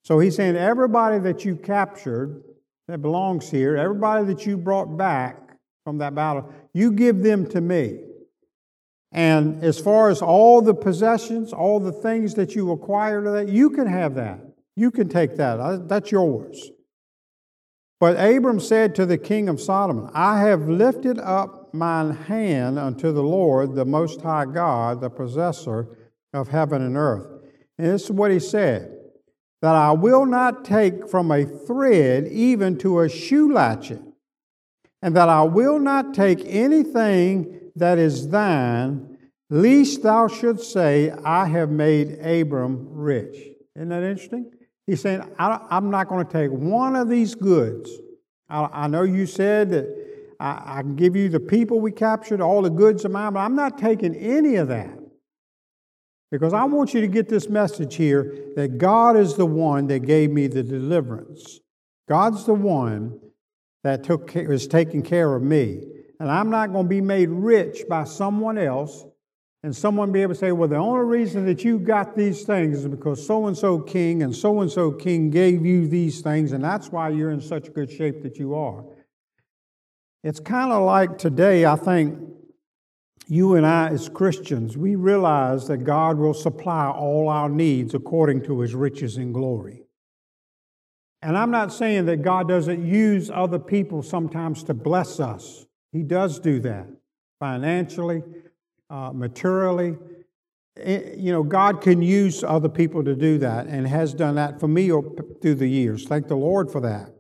So 0.05 0.19
he's 0.19 0.37
saying, 0.37 0.57
Everybody 0.57 1.19
that 1.21 1.45
you 1.45 1.57
captured 1.57 2.43
that 2.89 3.03
belongs 3.03 3.51
here, 3.51 3.77
everybody 3.77 4.27
that 4.27 4.47
you 4.47 4.57
brought 4.57 4.97
back 4.97 5.59
from 5.85 5.99
that 5.99 6.15
battle, 6.15 6.53
you 6.75 6.93
give 6.93 7.23
them 7.23 7.47
to 7.51 7.61
me. 7.61 8.01
And 9.13 9.63
as 9.63 9.79
far 9.79 10.09
as 10.09 10.23
all 10.23 10.63
the 10.63 10.75
possessions, 10.75 11.53
all 11.53 11.81
the 11.81 11.93
things 11.93 12.35
that 12.35 12.55
you 12.55 12.73
acquired, 12.73 13.25
that 13.27 13.49
you 13.49 13.71
can 13.71 13.87
have 13.87 14.15
that. 14.15 14.41
You 14.75 14.91
can 14.91 15.09
take 15.09 15.37
that. 15.37 15.87
That's 15.89 16.11
yours. 16.11 16.71
But 18.01 18.17
Abram 18.19 18.59
said 18.59 18.95
to 18.97 19.07
the 19.07 19.19
king 19.19 19.49
of 19.49 19.61
Sodom, 19.61 20.11
I 20.15 20.41
have 20.41 20.69
lifted 20.69 21.19
up 21.19 21.73
mine 21.75 22.11
hand 22.11 22.79
unto 22.79 23.13
the 23.13 23.23
Lord, 23.23 23.75
the 23.75 23.85
Most 23.85 24.23
High 24.23 24.47
God, 24.47 25.01
the 25.01 25.11
possessor 25.11 25.99
of 26.33 26.49
heaven 26.49 26.83
and 26.83 26.97
earth. 26.97 27.27
And 27.79 27.87
this 27.87 28.05
is 28.05 28.11
what 28.11 28.31
he 28.31 28.41
said 28.41 28.99
that 29.63 29.77
I 29.77 29.93
will 29.93 30.27
not 30.27 30.65
take 30.65 31.09
from 31.09 31.31
a 31.31 31.47
thread 31.47 32.27
even 32.27 32.77
to 32.79 33.01
a 33.01 33.09
shoe 33.09 33.53
latchet, 33.53 34.03
and 35.01 35.17
that 35.17 35.29
I 35.29 35.43
will 35.43 35.79
not 35.79 36.15
take 36.15 36.43
anything 36.45 37.71
that 37.77 37.97
is 37.97 38.29
thine, 38.29 39.17
lest 39.49 40.03
thou 40.03 40.27
shouldst 40.27 40.73
say, 40.73 41.13
I 41.25 41.47
have 41.47 41.71
made 41.71 42.19
Abram 42.19 42.89
rich. 42.91 43.37
Isn't 43.77 43.89
that 43.91 44.03
interesting? 44.03 44.51
He's 44.87 45.01
saying, 45.01 45.23
I'm 45.39 45.91
not 45.91 46.09
going 46.09 46.27
to 46.27 46.33
take 46.33 46.51
one 46.51 46.97
of 46.97 47.09
these 47.09 47.37
goods. 47.37 47.91
I, 48.49 48.89
know 48.89 49.03
you 49.03 49.27
said 49.27 49.71
that 49.71 49.87
I, 50.41 50.79
I 50.79 50.83
can 50.83 50.97
give 50.97 51.15
you 51.17 51.29
the 51.29 51.41
people 51.41 51.81
we 51.81 51.93
captured, 51.93 52.41
all 52.41 52.63
the 52.63 52.69
goods 52.69 53.05
of 53.05 53.13
mine, 53.13 53.33
but 53.33 53.41
I'm 53.41 53.55
not 53.55 53.79
taking 53.79 54.15
any 54.17 54.57
of 54.57 54.69
that. 54.69 54.99
Because 56.33 56.55
I 56.55 56.65
want 56.65 56.95
you 56.95 57.03
to 57.03 57.07
get 57.07 57.29
this 57.29 57.51
message 57.51 57.95
here 57.95 58.35
that 58.57 58.79
God 58.79 59.19
is 59.19 59.37
the 59.37 59.45
one 59.45 59.87
that 59.89 60.01
gave 60.01 60.31
me 60.31 60.47
the 60.47 60.63
deliverance. 60.63 61.61
God's 62.09 62.47
the 62.47 62.55
one 62.55 63.21
that 63.85 64.03
took, 64.03 64.35
is 64.35 64.67
taking 64.67 65.03
care 65.03 65.35
of 65.35 65.43
me. 65.43 65.83
And 66.19 66.31
I'm 66.31 66.49
not 66.49 66.73
going 66.73 66.87
to 66.87 66.89
be 66.89 67.03
made 67.03 67.29
rich 67.29 67.83
by 67.87 68.05
someone 68.05 68.57
else 68.57 69.05
and 69.63 69.77
someone 69.77 70.11
be 70.11 70.23
able 70.23 70.33
to 70.33 70.41
say, 70.41 70.53
well, 70.53 70.69
the 70.69 70.77
only 70.77 71.05
reason 71.05 71.45
that 71.47 71.65
you 71.65 71.79
got 71.79 72.17
these 72.17 72.45
things 72.45 72.79
is 72.79 72.89
because 72.89 73.25
so 73.25 73.47
and 73.47 73.57
so 73.57 73.79
king 73.79 74.23
and 74.23 74.35
so 74.35 74.63
and 74.63 74.73
so 74.73 74.91
king 74.91 75.29
gave 75.29 75.67
you 75.67 75.87
these 75.87 76.23
things, 76.23 76.53
and 76.53 76.65
that's 76.65 76.89
why 76.91 77.11
you're 77.11 77.31
in 77.31 77.41
such 77.41 77.73
good 77.73 77.91
shape 77.91 78.23
that 78.23 78.39
you 78.39 78.55
are. 78.55 78.85
It's 80.25 80.41
kind 80.41 80.73
of 80.73 80.83
like 80.83 81.19
today, 81.19 81.65
I 81.65 81.77
think 81.77 82.19
you 83.29 83.55
and 83.55 83.67
I, 83.67 83.89
as 83.89 84.09
Christians, 84.09 84.77
we 84.77 84.97
realize 84.97 85.69
that 85.69 85.79
God 85.79 86.19
will 86.19 86.35
supply 86.35 86.89
all 86.89 87.29
our 87.29 87.49
needs 87.49 87.95
according 87.95 88.43
to 88.45 88.61
his 88.61 88.75
riches 88.75 89.17
and 89.17 89.33
glory. 89.33 89.83
And 91.23 91.39
I'm 91.39 91.53
not 91.53 91.73
saying 91.73 92.07
that 92.07 92.23
God 92.23 92.49
doesn't 92.49 92.85
use 92.85 93.31
other 93.31 93.59
people 93.59 94.03
sometimes 94.03 94.65
to 94.65 94.75
bless 94.75 95.21
us, 95.21 95.67
He 95.93 96.03
does 96.03 96.41
do 96.41 96.59
that 96.61 96.89
financially 97.39 98.23
uh, 98.91 99.13
materially. 99.13 99.97
Eh, 100.77 101.15
you 101.17 101.33
know, 101.33 101.43
God 101.43 101.81
can 101.81 102.03
use 102.03 102.45
other 102.45 102.69
people 102.69 103.05
to 103.05 103.15
do 103.15 103.39
that 103.39 103.67
and 103.67 103.87
has 103.87 104.15
done 104.15 104.37
that 104.37 104.61
for 104.61 104.69
me 104.69 104.89
through 104.89 105.55
the 105.57 105.67
years. 105.67 106.07
Thank 106.07 106.29
the 106.29 106.37
Lord 106.37 106.71
for 106.71 106.81
that. 106.81 107.13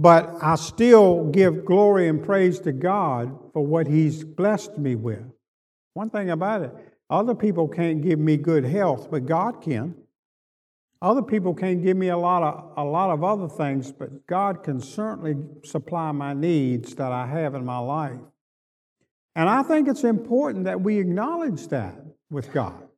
But 0.00 0.38
I 0.40 0.54
still 0.54 1.26
give 1.26 1.66
glory 1.66 2.08
and 2.08 2.24
praise 2.24 2.58
to 2.60 2.72
God 2.72 3.38
for 3.52 3.66
what 3.66 3.86
He's 3.86 4.24
blessed 4.24 4.78
me 4.78 4.94
with. 4.94 5.22
One 5.92 6.08
thing 6.08 6.30
about 6.30 6.62
it, 6.62 6.72
other 7.10 7.34
people 7.34 7.68
can't 7.68 8.00
give 8.00 8.18
me 8.18 8.38
good 8.38 8.64
health, 8.64 9.10
but 9.10 9.26
God 9.26 9.60
can. 9.60 9.94
Other 11.02 11.20
people 11.20 11.52
can't 11.52 11.82
give 11.82 11.98
me 11.98 12.08
a 12.08 12.16
lot 12.16 12.42
of 12.42 12.72
a 12.78 12.84
lot 12.84 13.10
of 13.10 13.22
other 13.22 13.46
things, 13.46 13.92
but 13.92 14.26
God 14.26 14.62
can 14.62 14.80
certainly 14.80 15.36
supply 15.66 16.12
my 16.12 16.32
needs 16.32 16.94
that 16.94 17.12
I 17.12 17.26
have 17.26 17.54
in 17.54 17.66
my 17.66 17.78
life. 17.78 18.20
And 19.36 19.50
I 19.50 19.62
think 19.62 19.86
it's 19.86 20.04
important 20.04 20.64
that 20.64 20.80
we 20.80 20.98
acknowledge 20.98 21.68
that 21.68 21.94
with 22.30 22.50
God. 22.54 22.88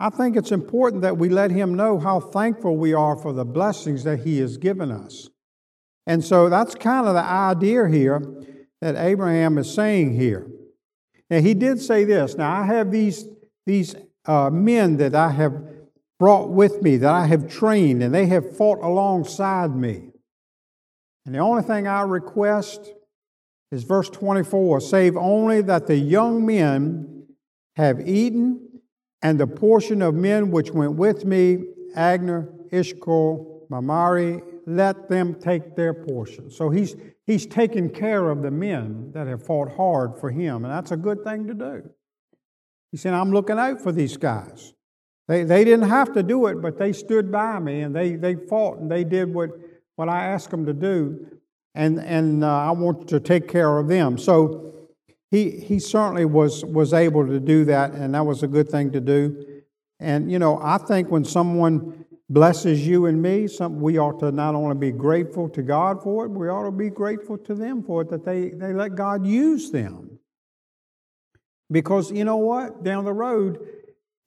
I 0.00 0.10
think 0.10 0.36
it's 0.36 0.50
important 0.50 1.02
that 1.02 1.18
we 1.18 1.28
let 1.28 1.52
Him 1.52 1.76
know 1.76 2.00
how 2.00 2.18
thankful 2.18 2.76
we 2.76 2.94
are 2.94 3.14
for 3.14 3.32
the 3.32 3.44
blessings 3.44 4.02
that 4.02 4.24
He 4.24 4.40
has 4.40 4.56
given 4.56 4.90
us. 4.90 5.28
And 6.06 6.24
so 6.24 6.48
that's 6.48 6.74
kind 6.74 7.06
of 7.06 7.14
the 7.14 7.24
idea 7.24 7.88
here 7.88 8.22
that 8.80 8.96
Abraham 8.96 9.58
is 9.58 9.72
saying 9.72 10.14
here. 10.16 10.46
Now, 11.30 11.40
he 11.40 11.54
did 11.54 11.80
say 11.80 12.04
this. 12.04 12.36
Now, 12.36 12.60
I 12.60 12.64
have 12.66 12.90
these, 12.90 13.24
these 13.64 13.94
uh, 14.26 14.50
men 14.50 14.96
that 14.98 15.14
I 15.14 15.30
have 15.30 15.54
brought 16.18 16.50
with 16.50 16.82
me, 16.82 16.96
that 16.98 17.12
I 17.12 17.26
have 17.26 17.48
trained, 17.48 18.02
and 18.02 18.14
they 18.14 18.26
have 18.26 18.56
fought 18.56 18.78
alongside 18.82 19.74
me. 19.74 20.10
And 21.24 21.34
the 21.34 21.38
only 21.38 21.62
thing 21.62 21.86
I 21.86 22.02
request 22.02 22.92
is 23.70 23.84
verse 23.84 24.10
24 24.10 24.80
save 24.80 25.16
only 25.16 25.62
that 25.62 25.86
the 25.86 25.96
young 25.96 26.44
men 26.44 27.26
have 27.76 28.06
eaten, 28.06 28.80
and 29.22 29.38
the 29.38 29.46
portion 29.46 30.02
of 30.02 30.14
men 30.14 30.50
which 30.50 30.72
went 30.72 30.94
with 30.94 31.24
me, 31.24 31.64
Agner, 31.96 32.48
Eshcol, 32.72 33.66
Mamre, 33.70 34.42
let 34.66 35.08
them 35.08 35.34
take 35.34 35.76
their 35.76 35.94
portion. 35.94 36.50
So 36.50 36.70
he's, 36.70 36.96
he's 37.26 37.46
taken 37.46 37.90
care 37.90 38.30
of 38.30 38.42
the 38.42 38.50
men 38.50 39.12
that 39.12 39.26
have 39.26 39.44
fought 39.44 39.76
hard 39.76 40.18
for 40.18 40.30
him, 40.30 40.64
and 40.64 40.72
that's 40.72 40.90
a 40.90 40.96
good 40.96 41.24
thing 41.24 41.46
to 41.46 41.54
do. 41.54 41.90
He 42.90 42.96
said, 42.96 43.14
I'm 43.14 43.32
looking 43.32 43.58
out 43.58 43.80
for 43.80 43.92
these 43.92 44.16
guys. 44.16 44.74
They, 45.28 45.44
they 45.44 45.64
didn't 45.64 45.88
have 45.88 46.12
to 46.14 46.22
do 46.22 46.46
it, 46.46 46.60
but 46.60 46.78
they 46.78 46.92
stood 46.92 47.32
by 47.32 47.58
me 47.58 47.80
and 47.80 47.94
they, 47.94 48.16
they 48.16 48.34
fought 48.34 48.78
and 48.78 48.90
they 48.90 49.04
did 49.04 49.32
what, 49.32 49.50
what 49.96 50.08
I 50.08 50.24
asked 50.26 50.50
them 50.50 50.66
to 50.66 50.72
do 50.72 51.26
and, 51.74 52.00
and 52.00 52.44
uh, 52.44 52.48
I 52.48 52.70
want 52.72 53.08
to 53.08 53.20
take 53.20 53.48
care 53.48 53.78
of 53.78 53.88
them. 53.88 54.18
So 54.18 54.88
he, 55.30 55.50
he 55.50 55.78
certainly 55.78 56.24
was, 56.24 56.64
was 56.64 56.92
able 56.92 57.26
to 57.26 57.40
do 57.40 57.64
that, 57.64 57.92
and 57.92 58.14
that 58.14 58.26
was 58.26 58.42
a 58.42 58.48
good 58.48 58.68
thing 58.68 58.92
to 58.92 59.00
do. 59.00 59.62
And, 59.98 60.30
you 60.30 60.38
know, 60.38 60.58
I 60.62 60.78
think 60.78 61.10
when 61.10 61.24
someone 61.24 62.01
blesses 62.32 62.86
you 62.86 63.06
and 63.06 63.20
me, 63.20 63.46
we 63.68 63.98
ought 63.98 64.18
to 64.20 64.32
not 64.32 64.54
only 64.54 64.74
be 64.74 64.90
grateful 64.90 65.48
to 65.50 65.62
God 65.62 66.02
for 66.02 66.24
it, 66.24 66.30
we 66.30 66.48
ought 66.48 66.64
to 66.64 66.70
be 66.70 66.88
grateful 66.88 67.36
to 67.36 67.54
them 67.54 67.82
for 67.82 68.02
it, 68.02 68.08
that 68.08 68.24
they, 68.24 68.50
they 68.50 68.72
let 68.72 68.94
God 68.94 69.26
use 69.26 69.70
them. 69.70 70.18
Because 71.70 72.10
you 72.10 72.24
know 72.24 72.38
what? 72.38 72.82
Down 72.82 73.04
the 73.04 73.12
road, 73.12 73.58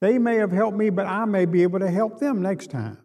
they 0.02 0.20
may 0.20 0.36
have 0.36 0.52
helped 0.52 0.78
me, 0.78 0.92
but 0.92 1.08
I 1.08 1.26
may 1.26 1.46
be 1.46 1.64
able 1.64 1.80
to 1.80 1.90
help 1.90 2.20
them 2.20 2.44
next 2.44 2.70
time. 2.70 3.00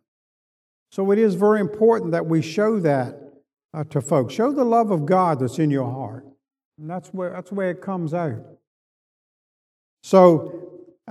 So 0.92 1.10
it 1.12 1.18
is 1.18 1.34
very 1.34 1.60
important 1.60 2.12
that 2.12 2.26
we 2.26 2.42
show 2.42 2.78
that 2.80 3.16
uh, 3.72 3.84
to 3.84 4.02
folks. 4.02 4.34
Show 4.34 4.52
the 4.52 4.64
love 4.64 4.90
of 4.90 5.06
God 5.06 5.40
that's 5.40 5.58
in 5.58 5.70
your 5.70 5.90
heart. 5.90 6.26
And 6.78 6.90
that's 6.90 7.08
where, 7.08 7.30
that's 7.30 7.52
where 7.52 7.70
it 7.70 7.80
comes 7.80 8.12
out. 8.12 8.44
So, 10.02 10.59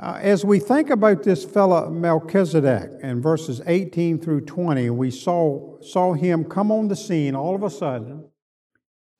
uh, 0.01 0.17
as 0.21 0.45
we 0.45 0.59
think 0.59 0.89
about 0.89 1.23
this 1.23 1.43
fellow 1.43 1.89
Melchizedek 1.89 2.91
in 3.03 3.21
verses 3.21 3.61
18 3.65 4.19
through 4.19 4.41
20, 4.41 4.89
we 4.91 5.11
saw, 5.11 5.77
saw 5.81 6.13
him 6.13 6.45
come 6.45 6.71
on 6.71 6.87
the 6.87 6.95
scene 6.95 7.35
all 7.35 7.53
of 7.53 7.63
a 7.63 7.69
sudden. 7.69 8.23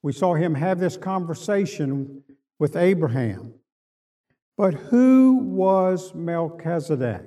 We 0.01 0.13
saw 0.13 0.35
him 0.35 0.55
have 0.55 0.79
this 0.79 0.95
conversation 0.95 2.23
with 2.59 2.77
Abraham. 2.77 3.55
But 4.57 4.73
who 4.73 5.39
was 5.39 6.13
Melchizedek? 6.15 7.23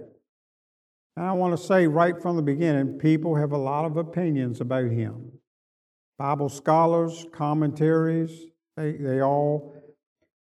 And 1.17 1.27
I 1.27 1.33
want 1.33 1.55
to 1.55 1.63
say 1.63 1.87
right 1.87 2.21
from 2.21 2.37
the 2.37 2.43
beginning, 2.43 2.99
people 2.99 3.37
have 3.37 3.53
a 3.53 3.59
lot 3.59 3.85
of 3.85 3.99
opinions 3.99 4.63
about 4.63 4.91
him. 4.91 5.31
Bible 6.19 6.49
scholars, 6.49 7.27
commentaries, 7.33 8.47
they, 8.79 8.93
they 8.93 9.21
all 9.21 9.77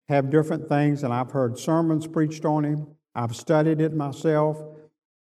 have 0.09 0.31
different 0.31 0.67
things, 0.69 1.03
and 1.03 1.13
I've 1.13 1.31
heard 1.31 1.59
sermons 1.59 2.07
preached 2.07 2.45
on 2.45 2.63
him. 2.63 2.94
I've 3.15 3.35
studied 3.35 3.79
it 3.79 3.93
myself, 3.93 4.61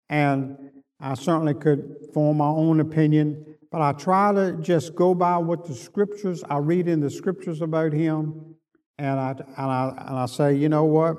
and 0.10 0.58
I 1.00 1.14
certainly 1.14 1.54
could 1.54 1.96
form 2.14 2.38
my 2.38 2.48
own 2.48 2.80
opinion, 2.80 3.46
but 3.72 3.82
I 3.82 3.94
try 3.94 4.34
to 4.34 4.58
just 4.62 4.96
go 4.96 5.16
by 5.16 5.38
what 5.38 5.66
the 5.66 5.74
scriptures, 5.74 6.44
I 6.50 6.58
read 6.58 6.88
in 6.88 7.00
the 7.00 7.10
scriptures 7.10 7.62
about 7.62 7.94
him, 7.94 8.56
and 8.98 9.20
I, 9.20 9.32
and 9.32 9.72
I, 9.72 9.94
and 10.08 10.18
I 10.18 10.26
say, 10.26 10.56
you 10.56 10.70
know 10.70 10.86
what? 10.86 11.18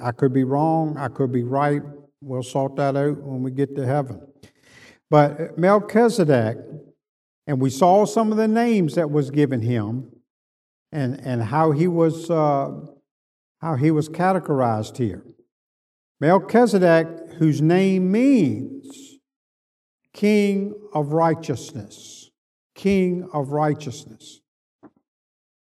I 0.00 0.12
could 0.12 0.32
be 0.32 0.44
wrong, 0.44 0.96
I 0.96 1.08
could 1.08 1.32
be 1.32 1.42
right. 1.42 1.82
We'll 2.20 2.42
sort 2.42 2.76
that 2.76 2.96
out 2.96 3.22
when 3.22 3.42
we 3.42 3.50
get 3.50 3.74
to 3.76 3.86
heaven. 3.86 4.20
But 5.10 5.58
Melchizedek, 5.58 6.58
and 7.46 7.60
we 7.60 7.70
saw 7.70 8.04
some 8.04 8.30
of 8.30 8.36
the 8.38 8.46
names 8.46 8.94
that 8.94 9.10
was 9.10 9.30
given 9.30 9.62
him, 9.62 10.12
and, 10.92 11.20
and 11.24 11.42
how 11.42 11.72
he 11.72 11.88
was 11.88 12.30
uh, 12.30 12.70
how 13.60 13.76
he 13.76 13.90
was 13.90 14.08
categorized 14.08 14.96
here. 14.96 15.24
Melchizedek, 16.20 17.06
whose 17.38 17.62
name 17.62 18.12
means 18.12 19.18
King 20.12 20.74
of 20.92 21.12
Righteousness, 21.12 22.30
King 22.74 23.28
of 23.32 23.52
Righteousness. 23.52 24.40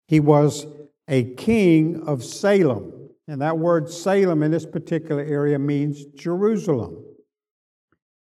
He 0.08 0.20
was 0.20 0.66
a 1.08 1.24
king 1.34 2.02
of 2.06 2.24
Salem, 2.24 3.10
and 3.28 3.42
that 3.42 3.58
word 3.58 3.90
Salem 3.90 4.42
in 4.42 4.50
this 4.50 4.66
particular 4.66 5.22
area 5.22 5.58
means 5.58 6.04
Jerusalem, 6.14 7.04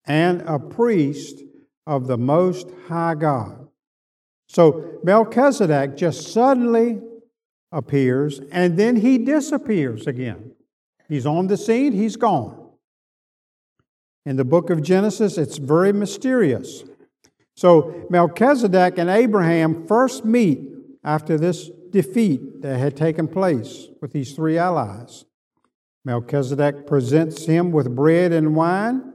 and 0.06 0.42
a 0.42 0.58
priest 0.58 1.42
of 1.86 2.06
the 2.06 2.18
Most 2.18 2.70
High 2.88 3.14
God. 3.14 3.68
So 4.48 5.00
Melchizedek 5.02 5.96
just 5.96 6.32
suddenly 6.32 7.00
appears 7.72 8.40
and 8.52 8.78
then 8.78 8.96
he 8.96 9.18
disappears 9.18 10.06
again. 10.06 10.52
He's 11.12 11.26
on 11.26 11.46
the 11.46 11.58
scene, 11.58 11.92
he's 11.92 12.16
gone. 12.16 12.70
In 14.24 14.36
the 14.36 14.46
book 14.46 14.70
of 14.70 14.82
Genesis, 14.82 15.36
it's 15.36 15.58
very 15.58 15.92
mysterious. 15.92 16.84
So 17.54 18.06
Melchizedek 18.08 18.96
and 18.96 19.10
Abraham 19.10 19.86
first 19.86 20.24
meet 20.24 20.70
after 21.04 21.36
this 21.36 21.68
defeat 21.90 22.62
that 22.62 22.78
had 22.78 22.96
taken 22.96 23.28
place 23.28 23.88
with 24.00 24.14
these 24.14 24.32
three 24.32 24.56
allies. 24.56 25.26
Melchizedek 26.06 26.86
presents 26.86 27.44
him 27.44 27.72
with 27.72 27.94
bread 27.94 28.32
and 28.32 28.56
wine. 28.56 29.12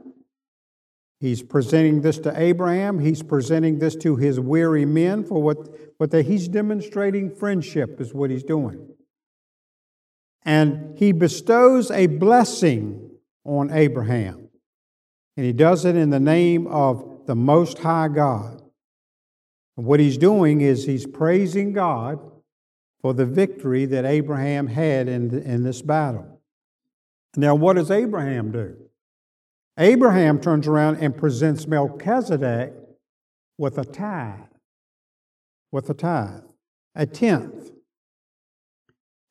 He's 1.18 1.42
presenting 1.42 2.02
this 2.02 2.20
to 2.20 2.40
Abraham. 2.40 3.00
He's 3.00 3.24
presenting 3.24 3.80
this 3.80 3.96
to 3.96 4.14
his 4.14 4.38
weary 4.38 4.84
men 4.84 5.24
for 5.24 5.42
what, 5.42 5.68
what 5.96 6.12
the, 6.12 6.22
he's 6.22 6.46
demonstrating 6.46 7.34
friendship, 7.34 8.00
is 8.00 8.14
what 8.14 8.30
he's 8.30 8.44
doing. 8.44 8.88
And 10.44 10.98
he 10.98 11.12
bestows 11.12 11.90
a 11.90 12.06
blessing 12.06 13.10
on 13.44 13.70
Abraham. 13.70 14.48
And 15.36 15.46
he 15.46 15.52
does 15.52 15.84
it 15.84 15.96
in 15.96 16.10
the 16.10 16.20
name 16.20 16.66
of 16.66 17.22
the 17.26 17.34
Most 17.34 17.78
High 17.78 18.08
God. 18.08 18.62
And 19.76 19.86
what 19.86 20.00
he's 20.00 20.18
doing 20.18 20.60
is 20.60 20.84
he's 20.84 21.06
praising 21.06 21.72
God 21.72 22.18
for 23.00 23.14
the 23.14 23.26
victory 23.26 23.84
that 23.86 24.04
Abraham 24.04 24.66
had 24.66 25.08
in, 25.08 25.38
in 25.42 25.62
this 25.62 25.82
battle. 25.82 26.40
Now, 27.36 27.54
what 27.54 27.76
does 27.76 27.90
Abraham 27.90 28.50
do? 28.50 28.76
Abraham 29.78 30.40
turns 30.40 30.66
around 30.66 30.96
and 30.96 31.16
presents 31.16 31.68
Melchizedek 31.68 32.72
with 33.56 33.78
a 33.78 33.84
tithe, 33.84 34.40
with 35.70 35.88
a 35.88 35.94
tithe, 35.94 36.42
a 36.96 37.06
tenth. 37.06 37.70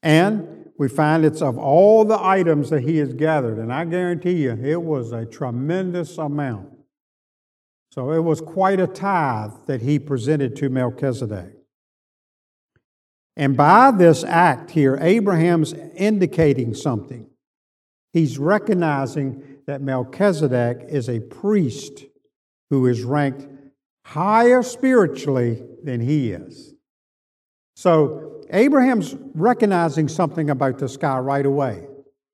And 0.02 0.57
we 0.78 0.88
find 0.88 1.26
it's 1.26 1.42
of 1.42 1.58
all 1.58 2.06
the 2.06 2.22
items 2.22 2.70
that 2.70 2.82
he 2.82 2.98
has 2.98 3.14
gathered, 3.14 3.58
and 3.58 3.74
I 3.74 3.86
guarantee 3.86 4.44
you 4.44 4.52
it 4.52 4.82
was 4.82 5.12
a 5.12 5.26
tremendous 5.26 6.18
amount. 6.18 6.70
So 7.92 8.12
it 8.12 8.20
was 8.20 8.42
quite 8.42 8.80
a 8.80 8.88
tithe 8.88 9.54
that 9.66 9.82
he 9.82 9.98
presented 9.98 10.56
to 10.58 10.70
Melchizedek. 10.70 11.54
And 13.36 13.56
by 13.56 13.92
this 13.92 14.24
act 14.24 14.72
here, 14.72 14.98
Abraham's 15.02 15.74
indicating 15.74 16.74
something. 16.74 17.28
He's 18.14 18.38
recognizing 18.38 19.44
that 19.68 19.82
Melchizedek 19.82 20.86
is 20.90 21.08
a 21.10 21.20
priest 21.20 22.06
who 22.70 22.88
is 22.88 23.04
ranked 23.04 23.48
higher 24.06 24.64
spiritually 24.64 25.64
than 25.84 26.02
he 26.02 26.32
is. 26.32 26.74
So 27.76 28.27
Abraham's 28.52 29.16
recognizing 29.34 30.08
something 30.08 30.50
about 30.50 30.80
this 30.80 30.98
guy 30.98 31.18
right 31.20 31.46
away. 31.46 31.88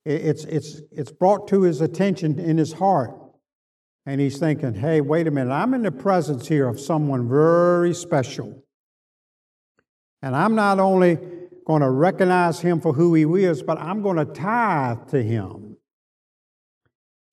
It's, 0.06 0.43
it's, 0.45 0.82
it's 0.91 1.12
brought 1.12 1.47
to 1.49 1.62
his 1.62 1.82
attention 1.82 2.39
in 2.39 2.58
his 2.58 2.73
heart. 2.73 3.17
And 4.06 4.19
he's 4.19 4.38
thinking, 4.38 4.73
hey, 4.73 4.99
wait 4.99 5.28
a 5.28 5.32
minute, 5.32 5.54
I'm 5.54 5.73
in 5.73 5.82
the 5.82 5.91
presence 5.91 6.47
here 6.47 6.67
of 6.67 6.80
someone 6.80 7.30
very 7.30 7.93
special. 7.93 8.63
And 10.21 10.36
I'm 10.36 10.56
not 10.56 10.80
only 10.80 11.17
going 11.65 11.82
to 11.82 11.89
recognize 11.89 12.60
him 12.60 12.82
for 12.82 12.93
who 12.93 13.13
he 13.13 13.23
is, 13.43 13.63
but 13.63 13.78
I'm 13.80 14.02
going 14.02 14.17
to 14.17 14.26
tithe 14.26 15.08
to 15.10 15.23
him. 15.23 15.78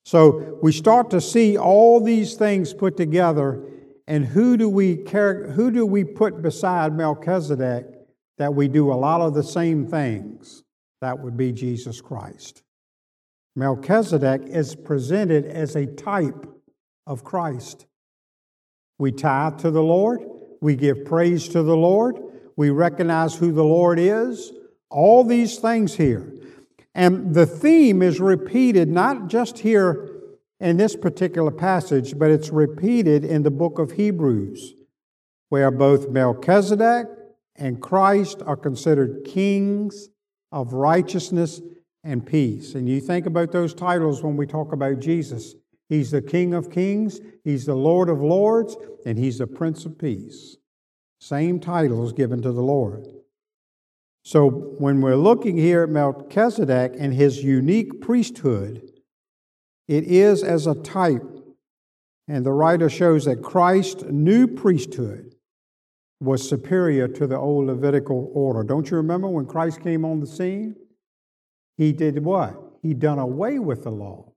So 0.05 0.59
we 0.63 0.73
start 0.73 1.11
to 1.11 1.21
see 1.21 1.59
all 1.59 2.01
these 2.01 2.35
things 2.35 2.73
put 2.73 2.97
together, 2.97 3.63
and 4.07 4.25
who 4.25 4.57
do 4.57 4.69
we 4.69 4.97
care, 4.97 5.51
who 5.51 5.71
do 5.71 5.85
we 5.85 6.05
put 6.05 6.41
beside 6.41 6.97
Melchizedek 6.97 7.87
that 8.41 8.55
we 8.55 8.69
do 8.69 8.91
a 8.91 8.95
lot 8.95 9.21
of 9.21 9.35
the 9.35 9.43
same 9.43 9.87
things? 9.87 10.63
That 11.03 11.19
would 11.19 11.37
be 11.37 11.53
Jesus 11.53 12.01
Christ. 12.01 12.63
Melchizedek 13.55 14.45
is 14.47 14.75
presented 14.75 15.45
as 15.45 15.77
a 15.77 15.85
type 15.85 16.47
of 17.07 17.23
Christ. 17.23 17.85
We 18.99 19.13
tithe 19.13 19.59
to 19.59 19.71
the 19.71 19.83
Lord, 19.83 20.23
we 20.63 20.75
give 20.75 21.05
praise 21.05 21.49
to 21.51 21.63
the 21.63 21.77
Lord, 21.77 22.19
we 22.57 22.71
recognize 22.71 23.35
who 23.35 23.53
the 23.53 23.63
Lord 23.63 23.99
is. 23.99 24.53
All 24.89 25.23
these 25.23 25.59
things 25.59 25.95
here. 25.95 26.33
And 26.95 27.35
the 27.35 27.45
theme 27.45 28.01
is 28.01 28.21
repeated 28.21 28.89
not 28.89 29.29
just 29.29 29.59
here 29.59 30.09
in 30.61 30.79
this 30.79 30.97
particular 30.97 31.51
passage, 31.51 32.19
but 32.19 32.31
it's 32.31 32.49
repeated 32.49 33.23
in 33.23 33.43
the 33.43 33.51
book 33.51 33.79
of 33.79 33.93
Hebrews, 33.93 34.73
where 35.51 35.71
both 35.71 36.09
Melchizedek 36.09 37.07
and 37.61 37.81
Christ 37.81 38.43
are 38.45 38.57
considered 38.57 39.25
kings 39.25 40.09
of 40.51 40.73
righteousness 40.73 41.61
and 42.03 42.27
peace. 42.27 42.75
And 42.75 42.89
you 42.89 43.01
think 43.01 43.27
about 43.27 43.53
those 43.53 43.75
titles 43.75 44.23
when 44.23 44.37
we 44.37 44.47
talk 44.47 44.73
about 44.73 44.99
Jesus. 44.99 45.55
He's 45.89 46.11
the 46.11 46.23
King 46.23 46.55
of 46.55 46.71
kings, 46.71 47.21
He's 47.45 47.67
the 47.67 47.75
Lord 47.75 48.09
of 48.09 48.21
lords, 48.21 48.77
and 49.05 49.19
He's 49.19 49.39
the 49.39 49.47
Prince 49.47 49.85
of 49.85 49.99
peace. 49.99 50.57
Same 51.21 51.61
titles 51.61 52.13
given 52.15 52.41
to 52.43 52.53
the 52.53 52.63
Lord. 52.63 53.07
So 54.25 54.49
when 54.49 55.01
we're 55.01 55.17
looking 55.17 55.57
here 55.57 55.83
at 55.83 55.91
Melchizedek 55.91 56.93
and 56.99 57.13
his 57.13 57.43
unique 57.43 58.01
priesthood, 58.01 58.91
it 59.89 60.05
is 60.05 60.43
as 60.43 60.67
a 60.67 60.75
type. 60.75 61.25
And 62.29 62.47
the 62.47 62.53
writer 62.53 62.89
shows 62.89 63.25
that 63.25 63.43
Christ's 63.43 64.05
new 64.05 64.47
priesthood 64.47 65.35
was 66.21 66.47
superior 66.47 67.09
to 67.09 67.27
the 67.27 67.37
old 67.37 67.67
Levitical 67.67 68.31
order. 68.35 68.63
Don't 68.63 68.91
you 68.91 68.99
remember 68.99 69.29
when 69.29 69.47
Christ 69.47 69.83
came 69.83 70.05
on 70.05 70.21
the 70.21 70.27
scene? 70.27 70.77
He 71.77 71.93
did 71.93 72.23
what? 72.23 72.57
He 72.83 72.93
done 72.93 73.19
away 73.19 73.59
with 73.59 73.85
the 73.85 73.91
law. 73.91 74.33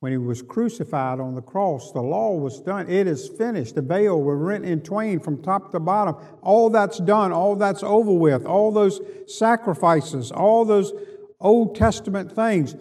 When 0.00 0.12
he 0.12 0.18
was 0.18 0.42
crucified 0.42 1.20
on 1.20 1.34
the 1.34 1.42
cross, 1.42 1.92
the 1.92 2.02
law 2.02 2.36
was 2.36 2.60
done. 2.60 2.88
It 2.88 3.06
is 3.06 3.28
finished. 3.28 3.74
The 3.74 3.82
veil 3.82 4.20
was 4.20 4.36
rent 4.36 4.64
in 4.64 4.80
twain 4.80 5.20
from 5.20 5.42
top 5.42 5.72
to 5.72 5.80
bottom. 5.80 6.16
All 6.42 6.70
that's 6.70 6.98
done, 6.98 7.32
all 7.32 7.56
that's 7.56 7.82
over 7.82 8.12
with, 8.12 8.46
all 8.46 8.72
those 8.72 9.00
sacrifices, 9.26 10.30
all 10.30 10.64
those 10.64 10.92
Old 11.40 11.76
Testament 11.76 12.32
things. 12.32 12.74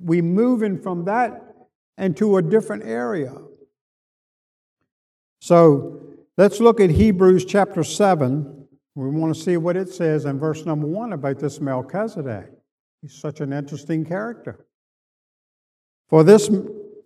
We 0.00 0.22
moving 0.22 0.80
from 0.80 1.04
that 1.04 1.42
into 1.98 2.36
a 2.36 2.42
different 2.42 2.84
area. 2.84 3.34
So 5.40 6.03
let's 6.36 6.60
look 6.60 6.80
at 6.80 6.90
Hebrews 6.90 7.44
chapter 7.44 7.84
7. 7.84 8.66
We 8.94 9.08
want 9.08 9.34
to 9.34 9.40
see 9.40 9.56
what 9.56 9.76
it 9.76 9.88
says 9.88 10.24
in 10.24 10.38
verse 10.38 10.64
number 10.64 10.86
1 10.86 11.12
about 11.12 11.38
this 11.38 11.60
Melchizedek. 11.60 12.50
He's 13.02 13.14
such 13.14 13.40
an 13.40 13.52
interesting 13.52 14.04
character. 14.04 14.66
For 16.08 16.22
this, 16.22 16.50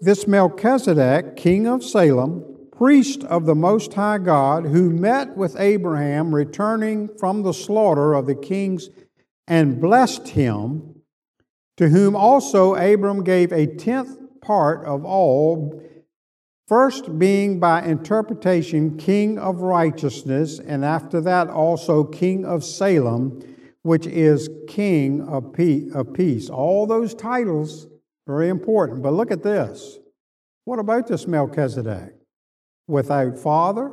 this 0.01 0.27
Melchizedek, 0.27 1.37
king 1.37 1.67
of 1.67 1.83
Salem, 1.83 2.45
priest 2.73 3.25
of 3.25 3.47
the 3.47 3.55
Most 3.55 3.95
High 3.95 4.19
God, 4.19 4.67
who 4.67 4.91
met 4.91 5.37
with 5.37 5.59
Abraham 5.59 6.35
returning 6.35 7.09
from 7.19 7.43
the 7.43 7.53
slaughter 7.53 8.15
of 8.15 8.27
the 8.27 8.35
kings 8.35 8.91
and 9.47 9.81
blessed 9.81 10.29
him, 10.29 10.95
to 11.77 11.89
whom 11.89 12.15
also 12.15 12.75
Abram 12.75 13.25
gave 13.25 13.53
a 13.53 13.67
tenth 13.67 14.17
part 14.41 14.85
of 14.85 15.05
all, 15.05 15.83
first 16.69 17.19
being 17.19 17.59
by 17.59 17.83
interpretation 17.83 18.99
king 18.99 19.39
of 19.39 19.63
righteousness, 19.63 20.59
and 20.59 20.85
after 20.85 21.21
that 21.23 21.49
also 21.49 22.05
king 22.05 22.45
of 22.45 22.63
Salem, 22.63 23.43
which 23.83 24.07
is 24.07 24.51
king 24.69 25.23
of 25.27 25.55
peace. 25.55 26.51
All 26.51 26.87
those 26.87 27.15
titles, 27.15 27.89
very 28.27 28.51
important. 28.51 29.03
But 29.03 29.15
look 29.15 29.31
at 29.31 29.43
this. 29.43 29.99
What 30.67 30.79
about 30.79 31.07
this 31.07 31.27
Melchizedek? 31.27 32.13
Without 32.87 33.39
father, 33.39 33.91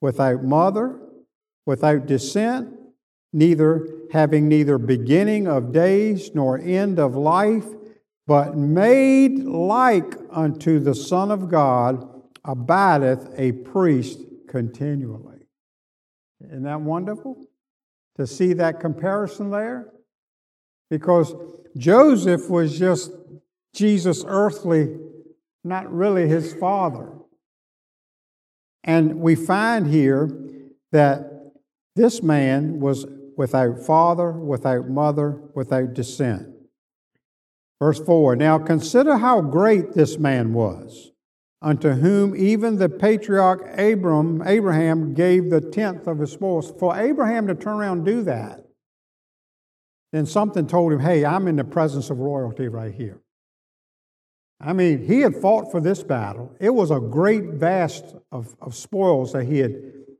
without 0.00 0.42
mother, 0.42 0.98
without 1.66 2.06
descent, 2.06 2.74
neither 3.34 3.86
having 4.10 4.48
neither 4.48 4.78
beginning 4.78 5.46
of 5.46 5.72
days 5.72 6.30
nor 6.34 6.58
end 6.58 6.98
of 6.98 7.14
life, 7.14 7.66
but 8.26 8.56
made 8.56 9.40
like 9.40 10.14
unto 10.30 10.78
the 10.78 10.94
Son 10.94 11.30
of 11.30 11.48
God, 11.48 12.08
abideth 12.44 13.28
a 13.36 13.52
priest 13.52 14.20
continually. 14.48 15.46
Isn't 16.44 16.62
that 16.64 16.80
wonderful? 16.80 17.44
To 18.16 18.26
see 18.26 18.52
that 18.54 18.80
comparison 18.80 19.50
there? 19.50 19.92
Because 20.90 21.34
Joseph 21.76 22.48
was 22.48 22.78
just 22.78 23.10
Jesus' 23.74 24.24
earthly, 24.26 24.96
not 25.64 25.92
really 25.92 26.28
his 26.28 26.54
father. 26.54 27.12
And 28.84 29.20
we 29.20 29.34
find 29.34 29.86
here 29.86 30.30
that 30.92 31.52
this 31.96 32.22
man 32.22 32.78
was 32.80 33.06
without 33.36 33.80
father, 33.80 34.30
without 34.30 34.88
mother, 34.88 35.40
without 35.54 35.94
descent. 35.94 36.53
Verse 37.80 38.00
4 38.00 38.36
Now 38.36 38.58
consider 38.58 39.16
how 39.16 39.40
great 39.40 39.92
this 39.92 40.18
man 40.18 40.52
was, 40.52 41.12
unto 41.60 41.90
whom 41.90 42.36
even 42.36 42.76
the 42.76 42.88
patriarch 42.88 43.78
Abram, 43.78 44.42
Abraham 44.46 45.14
gave 45.14 45.50
the 45.50 45.60
tenth 45.60 46.06
of 46.06 46.18
his 46.18 46.32
spoils. 46.32 46.72
For 46.78 46.96
Abraham 46.96 47.46
to 47.46 47.54
turn 47.54 47.76
around 47.76 47.98
and 47.98 48.06
do 48.06 48.22
that, 48.24 48.64
then 50.12 50.26
something 50.26 50.66
told 50.66 50.92
him, 50.92 51.00
hey, 51.00 51.24
I'm 51.24 51.48
in 51.48 51.56
the 51.56 51.64
presence 51.64 52.10
of 52.10 52.18
royalty 52.18 52.68
right 52.68 52.94
here. 52.94 53.20
I 54.60 54.72
mean, 54.72 55.04
he 55.04 55.20
had 55.20 55.34
fought 55.34 55.70
for 55.70 55.80
this 55.80 56.02
battle. 56.02 56.54
It 56.60 56.70
was 56.70 56.90
a 56.90 57.00
great 57.00 57.54
vast 57.54 58.14
of, 58.30 58.54
of 58.60 58.74
spoils 58.74 59.32
that 59.32 59.44
he 59.44 59.58
had, 59.58 59.74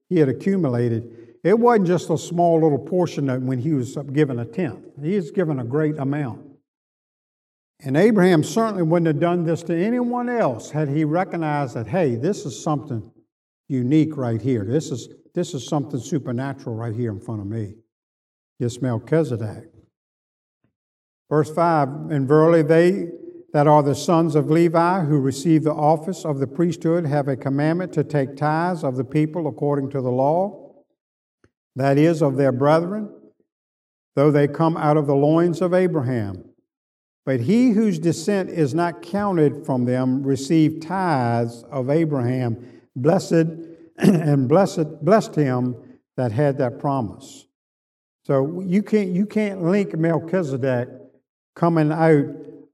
he 0.08 0.18
had 0.18 0.28
accumulated. 0.28 1.36
It 1.44 1.58
wasn't 1.58 1.86
just 1.86 2.10
a 2.10 2.18
small 2.18 2.60
little 2.60 2.78
portion 2.78 3.46
when 3.46 3.58
he 3.58 3.72
was 3.72 3.96
given 4.12 4.40
a 4.40 4.44
tenth. 4.44 4.84
He 5.00 5.14
was 5.14 5.30
given 5.30 5.60
a 5.60 5.64
great 5.64 5.96
amount. 5.98 6.53
And 7.84 7.98
Abraham 7.98 8.42
certainly 8.42 8.82
wouldn't 8.82 9.08
have 9.08 9.20
done 9.20 9.44
this 9.44 9.62
to 9.64 9.76
anyone 9.76 10.30
else 10.30 10.70
had 10.70 10.88
he 10.88 11.04
recognized 11.04 11.74
that, 11.74 11.86
hey, 11.86 12.16
this 12.16 12.46
is 12.46 12.60
something 12.60 13.10
unique 13.68 14.16
right 14.16 14.40
here. 14.40 14.64
This 14.64 14.90
is, 14.90 15.10
this 15.34 15.52
is 15.52 15.66
something 15.66 16.00
supernatural 16.00 16.74
right 16.74 16.94
here 16.94 17.10
in 17.10 17.20
front 17.20 17.42
of 17.42 17.46
me. 17.46 17.74
This 18.58 18.80
Melchizedek. 18.80 19.68
Verse 21.28 21.54
5 21.54 22.10
And 22.10 22.26
verily 22.26 22.62
they 22.62 23.08
that 23.52 23.66
are 23.66 23.82
the 23.82 23.94
sons 23.94 24.34
of 24.34 24.50
Levi 24.50 25.04
who 25.04 25.20
receive 25.20 25.62
the 25.62 25.74
office 25.74 26.24
of 26.24 26.38
the 26.38 26.46
priesthood 26.46 27.04
have 27.04 27.28
a 27.28 27.36
commandment 27.36 27.92
to 27.92 28.02
take 28.02 28.34
tithes 28.34 28.82
of 28.82 28.96
the 28.96 29.04
people 29.04 29.46
according 29.46 29.90
to 29.90 30.00
the 30.00 30.10
law, 30.10 30.74
that 31.76 31.98
is, 31.98 32.22
of 32.22 32.36
their 32.36 32.50
brethren, 32.50 33.10
though 34.16 34.30
they 34.30 34.48
come 34.48 34.76
out 34.76 34.96
of 34.96 35.06
the 35.06 35.14
loins 35.14 35.60
of 35.60 35.74
Abraham. 35.74 36.53
But 37.26 37.40
he 37.40 37.70
whose 37.70 37.98
descent 37.98 38.50
is 38.50 38.74
not 38.74 39.02
counted 39.02 39.64
from 39.64 39.86
them 39.86 40.22
received 40.22 40.82
tithes 40.82 41.64
of 41.70 41.88
Abraham, 41.88 42.82
blessed 42.94 43.46
and 43.96 44.48
blessed 44.48 45.04
blessed 45.04 45.34
him 45.34 45.76
that 46.16 46.32
had 46.32 46.58
that 46.58 46.78
promise. 46.78 47.46
So 48.24 48.60
you 48.60 48.82
can't 48.82 49.10
you 49.10 49.26
can't 49.26 49.62
link 49.62 49.96
Melchizedek 49.96 50.88
coming 51.56 51.92
out 51.92 52.26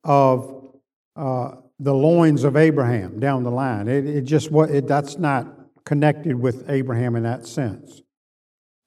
of 0.04 0.70
uh, 1.16 1.56
the 1.78 1.94
loins 1.94 2.44
of 2.44 2.56
Abraham 2.56 3.20
down 3.20 3.44
the 3.44 3.50
line. 3.50 3.88
It, 3.88 4.06
it 4.06 4.22
just 4.22 4.50
what 4.50 4.70
it, 4.70 4.86
that's 4.86 5.18
not 5.18 5.46
connected 5.84 6.34
with 6.34 6.68
Abraham 6.68 7.16
in 7.16 7.22
that 7.22 7.46
sense. 7.46 8.02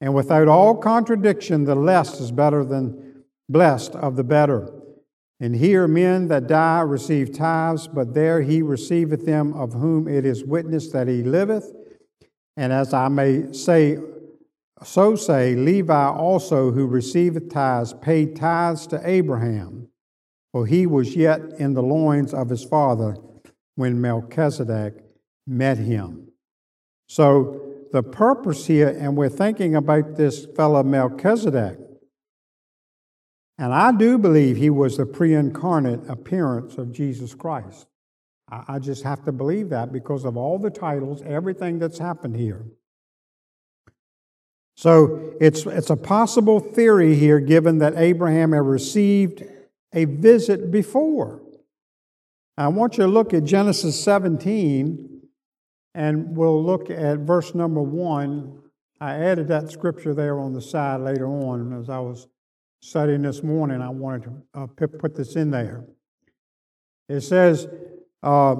And 0.02 0.14
without 0.14 0.48
all 0.48 0.76
contradiction, 0.76 1.64
the 1.64 1.76
less 1.76 2.20
is 2.20 2.32
better 2.32 2.66
than 2.66 3.24
blessed 3.48 3.96
of 3.96 4.16
the 4.16 4.24
better. 4.24 4.70
And 5.44 5.54
here 5.54 5.90
men 5.90 6.30
that 6.30 6.48
die 6.48 6.80
receive 6.80 7.34
tithes, 7.34 7.90
but 7.90 8.14
there 8.14 8.42
he 8.42 8.62
receiveth 8.62 9.26
them 9.26 9.52
of 9.52 9.74
whom 9.74 10.08
it 10.08 10.24
is 10.24 10.46
witness 10.46 10.90
that 10.92 11.10
he 11.10 11.22
liveth. 11.22 11.70
And 12.56 12.72
as 12.72 12.94
I 12.94 13.10
may 13.10 13.52
say, 13.52 13.98
so 14.86 15.18
say, 15.18 15.54
Levi 15.54 16.08
also, 16.08 16.72
who 16.72 16.88
receiveth 16.88 17.50
tithes, 17.50 17.94
paid 17.96 18.38
tithes 18.38 18.88
to 18.88 19.02
Abraham, 19.04 19.90
for 20.54 20.66
he 20.66 20.88
was 20.88 21.14
yet 21.14 21.42
in 21.60 21.74
the 21.74 21.84
loins 21.84 22.34
of 22.34 22.48
his 22.48 22.64
father 22.64 23.18
when 23.76 24.00
Melchizedek 24.00 24.94
met 25.46 25.78
him. 25.78 26.30
So 27.10 27.62
the 27.92 28.02
purpose 28.02 28.66
here, 28.68 28.96
and 28.98 29.18
we're 29.18 29.28
thinking 29.28 29.76
about 29.76 30.16
this 30.16 30.46
fellow 30.56 30.84
Melchizedek, 30.84 31.80
and 33.58 33.74
I 33.74 33.92
do 33.92 34.18
believe 34.18 34.58
he 34.58 34.70
was 34.70 34.98
the 34.98 35.06
pre 35.06 35.34
incarnate 35.34 36.10
appearance 36.10 36.78
of 36.78 36.92
Jesus 36.92 37.34
Christ. 37.34 37.88
I 38.50 38.78
just 38.78 39.04
have 39.04 39.24
to 39.26 39.32
believe 39.32 39.70
that 39.70 39.92
because 39.92 40.26
of 40.26 40.38
all 40.38 40.60
the 40.60 40.70
titles, 40.70 41.24
everything 41.26 41.80
that's 41.80 41.98
happened 41.98 42.36
here. 42.36 42.66
So 44.76 45.36
it's, 45.40 45.66
it's 45.66 45.90
a 45.90 45.96
possible 45.96 46.60
theory 46.60 47.16
here, 47.16 47.40
given 47.40 47.80
that 47.80 47.96
Abraham 47.96 48.52
had 48.52 48.64
received 48.64 49.44
a 49.94 50.06
visit 50.06 50.72
before. 50.72 51.42
I 52.58 52.68
want 52.68 52.98
you 52.98 53.06
to 53.06 53.10
look 53.10 53.34
at 53.34 53.44
Genesis 53.44 54.04
17, 54.04 55.22
and 55.96 56.36
we'll 56.36 56.64
look 56.64 56.90
at 56.90 57.20
verse 57.20 57.56
number 57.56 57.82
1. 57.82 58.60
I 59.00 59.16
added 59.16 59.48
that 59.48 59.72
scripture 59.72 60.14
there 60.14 60.40
on 60.40 60.54
the 60.54 60.62
side 60.62 61.02
later 61.02 61.28
on 61.28 61.80
as 61.80 61.90
I 61.90 62.00
was 62.00 62.28
studying 62.84 63.22
this 63.22 63.42
morning, 63.42 63.82
I 63.82 63.90
wanted 63.90 64.24
to 64.24 64.60
uh, 64.62 64.68
put 64.68 65.16
this 65.16 65.38
in 65.38 65.52
there. 65.52 65.86
It 67.08 67.22
says, 67.22 67.66
uh, 68.22 68.56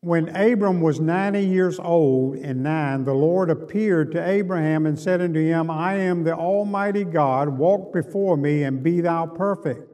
When 0.00 0.34
Abram 0.34 0.80
was 0.80 0.98
90 0.98 1.44
years 1.44 1.78
old 1.78 2.36
and 2.36 2.64
nine, 2.64 3.04
the 3.04 3.14
Lord 3.14 3.50
appeared 3.50 4.10
to 4.12 4.28
Abraham 4.28 4.84
and 4.84 4.98
said 4.98 5.20
unto 5.20 5.40
him, 5.40 5.70
I 5.70 5.94
am 5.94 6.24
the 6.24 6.34
Almighty 6.34 7.04
God, 7.04 7.50
walk 7.50 7.92
before 7.92 8.36
me 8.36 8.64
and 8.64 8.82
be 8.82 9.00
thou 9.00 9.26
perfect. 9.26 9.88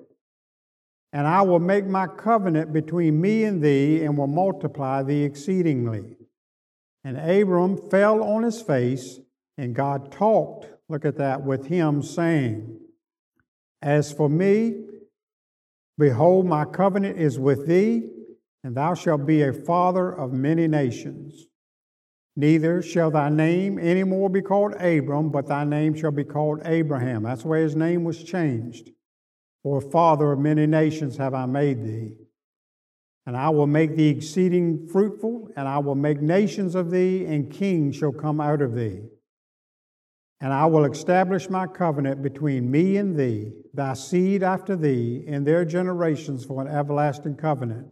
And 1.12 1.26
I 1.26 1.42
will 1.42 1.60
make 1.60 1.86
my 1.86 2.06
covenant 2.06 2.72
between 2.72 3.20
me 3.20 3.44
and 3.44 3.62
thee 3.62 4.02
and 4.02 4.16
will 4.16 4.26
multiply 4.26 5.02
thee 5.02 5.24
exceedingly. 5.24 6.16
And 7.04 7.18
Abram 7.18 7.76
fell 7.90 8.24
on 8.24 8.44
his 8.44 8.62
face, 8.62 9.20
and 9.58 9.74
God 9.74 10.10
talked, 10.10 10.68
look 10.88 11.04
at 11.04 11.18
that, 11.18 11.42
with 11.44 11.66
him, 11.66 12.02
saying, 12.02 12.80
as 13.84 14.10
for 14.10 14.30
me, 14.30 14.74
behold, 15.98 16.46
my 16.46 16.64
covenant 16.64 17.18
is 17.18 17.38
with 17.38 17.66
thee, 17.66 18.08
and 18.64 18.74
thou 18.74 18.94
shalt 18.94 19.26
be 19.26 19.42
a 19.42 19.52
father 19.52 20.10
of 20.10 20.32
many 20.32 20.66
nations. 20.66 21.46
Neither 22.34 22.80
shall 22.82 23.10
thy 23.10 23.28
name 23.28 23.78
any 23.78 24.02
more 24.02 24.30
be 24.30 24.40
called 24.40 24.72
Abram, 24.80 25.30
but 25.30 25.46
thy 25.46 25.64
name 25.64 25.94
shall 25.94 26.10
be 26.10 26.24
called 26.24 26.62
Abraham. 26.64 27.22
That's 27.22 27.44
way 27.44 27.62
his 27.62 27.76
name 27.76 28.04
was 28.04 28.24
changed. 28.24 28.90
For 29.62 29.80
father 29.82 30.32
of 30.32 30.38
many 30.38 30.66
nations 30.66 31.18
have 31.18 31.34
I 31.34 31.44
made 31.44 31.84
thee. 31.84 32.12
And 33.26 33.36
I 33.36 33.50
will 33.50 33.66
make 33.66 33.96
thee 33.96 34.08
exceeding 34.08 34.88
fruitful, 34.88 35.50
and 35.56 35.68
I 35.68 35.78
will 35.78 35.94
make 35.94 36.20
nations 36.22 36.74
of 36.74 36.90
thee, 36.90 37.26
and 37.26 37.52
kings 37.52 37.96
shall 37.96 38.12
come 38.12 38.40
out 38.40 38.62
of 38.62 38.74
thee. 38.74 39.02
And 40.44 40.52
I 40.52 40.66
will 40.66 40.84
establish 40.84 41.48
my 41.48 41.66
covenant 41.66 42.20
between 42.20 42.70
me 42.70 42.98
and 42.98 43.16
thee, 43.16 43.50
thy 43.72 43.94
seed 43.94 44.42
after 44.42 44.76
thee, 44.76 45.24
and 45.26 45.46
their 45.46 45.64
generations 45.64 46.44
for 46.44 46.60
an 46.60 46.68
everlasting 46.68 47.36
covenant, 47.36 47.86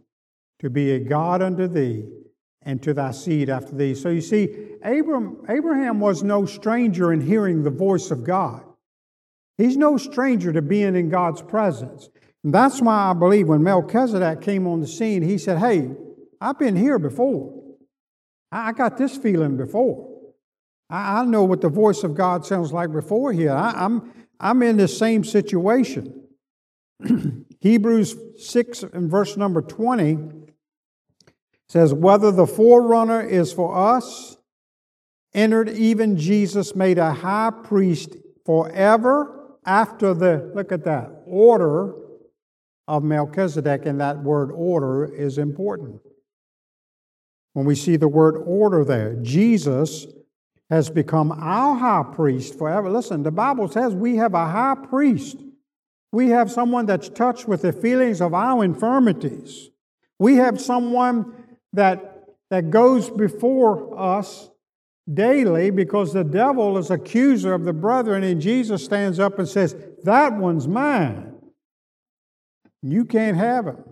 to 0.59 0.69
be 0.69 0.91
a 0.91 0.99
God 0.99 1.41
unto 1.41 1.67
thee 1.67 2.07
and 2.61 2.79
to 2.83 2.93
thy 2.93 3.09
seed 3.09 3.49
after 3.49 3.73
thee. 3.73 3.95
So 3.95 4.09
you 4.09 4.21
see, 4.21 4.75
Abram, 4.83 5.43
Abraham 5.49 5.99
was 5.99 6.21
no 6.21 6.45
stranger 6.45 7.11
in 7.11 7.21
hearing 7.21 7.63
the 7.63 7.71
voice 7.71 8.11
of 8.11 8.23
God. 8.23 8.63
He's 9.57 9.75
no 9.75 9.97
stranger 9.97 10.53
to 10.53 10.61
being 10.61 10.95
in 10.95 11.09
God's 11.09 11.41
presence. 11.41 12.07
And 12.43 12.53
that's 12.53 12.83
why 12.83 13.09
I 13.09 13.13
believe 13.13 13.47
when 13.47 13.63
Melchizedek 13.63 14.41
came 14.41 14.67
on 14.67 14.79
the 14.79 14.85
scene, 14.85 15.23
he 15.23 15.39
said, 15.39 15.57
Hey, 15.57 15.89
I've 16.39 16.59
been 16.59 16.75
here 16.75 16.99
before. 16.99 17.63
I 18.51 18.73
got 18.73 18.99
this 18.99 19.17
feeling 19.17 19.57
before. 19.57 20.12
I 20.95 21.25
know 21.25 21.43
what 21.43 21.61
the 21.61 21.69
voice 21.69 22.03
of 22.03 22.13
God 22.13 22.45
sounds 22.45 22.71
like 22.71 22.91
before 22.91 23.33
here. 23.33 23.51
I'm, 23.51 24.13
I'm 24.39 24.61
in 24.61 24.77
the 24.77 24.87
same 24.87 25.23
situation. 25.23 26.27
Hebrews 27.61 28.15
6 28.37 28.83
and 28.83 29.09
verse 29.09 29.35
number 29.35 29.63
20 29.63 30.19
says, 31.67 31.95
Whether 31.95 32.31
the 32.31 32.45
forerunner 32.45 33.21
is 33.21 33.51
for 33.51 33.75
us, 33.75 34.37
entered 35.33 35.69
even 35.69 36.15
Jesus, 36.15 36.75
made 36.75 36.99
a 36.99 37.11
high 37.11 37.51
priest 37.63 38.15
forever 38.45 39.57
after 39.65 40.13
the, 40.13 40.51
look 40.53 40.71
at 40.71 40.83
that, 40.83 41.09
order 41.25 41.95
of 42.87 43.03
Melchizedek, 43.03 43.87
and 43.87 43.99
that 43.99 44.19
word 44.19 44.51
order 44.51 45.05
is 45.05 45.39
important. 45.39 46.01
When 47.53 47.65
we 47.65 47.73
see 47.73 47.95
the 47.95 48.07
word 48.07 48.35
order 48.45 48.85
there, 48.85 49.15
Jesus 49.23 50.05
has 50.69 50.89
become 50.89 51.31
our 51.31 51.75
high 51.75 52.03
priest 52.13 52.57
forever. 52.57 52.89
Listen, 52.89 53.23
the 53.23 53.31
Bible 53.31 53.67
says 53.67 53.93
we 53.93 54.15
have 54.17 54.33
a 54.33 54.47
high 54.47 54.75
priest. 54.75 55.37
We 56.11 56.29
have 56.29 56.51
someone 56.51 56.85
that's 56.85 57.09
touched 57.09 57.47
with 57.47 57.61
the 57.61 57.73
feelings 57.73 58.21
of 58.21 58.33
our 58.33 58.63
infirmities. 58.63 59.69
We 60.19 60.35
have 60.35 60.61
someone 60.61 61.33
that, 61.73 62.25
that 62.49 62.69
goes 62.69 63.09
before 63.09 63.99
us 63.99 64.49
daily 65.11 65.69
because 65.69 66.13
the 66.13 66.23
devil 66.23 66.77
is 66.77 66.91
accuser 66.91 67.53
of 67.53 67.65
the 67.65 67.73
brethren, 67.73 68.23
and 68.23 68.39
Jesus 68.39 68.85
stands 68.85 69.19
up 69.19 69.39
and 69.39 69.47
says, 69.47 69.75
That 70.03 70.33
one's 70.33 70.67
mine. 70.67 71.35
You 72.81 73.05
can't 73.05 73.37
have 73.37 73.65
him. 73.65 73.83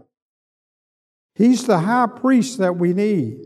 He's 1.35 1.65
the 1.65 1.79
high 1.79 2.07
priest 2.07 2.59
that 2.59 2.77
we 2.77 2.93
need. 2.93 3.45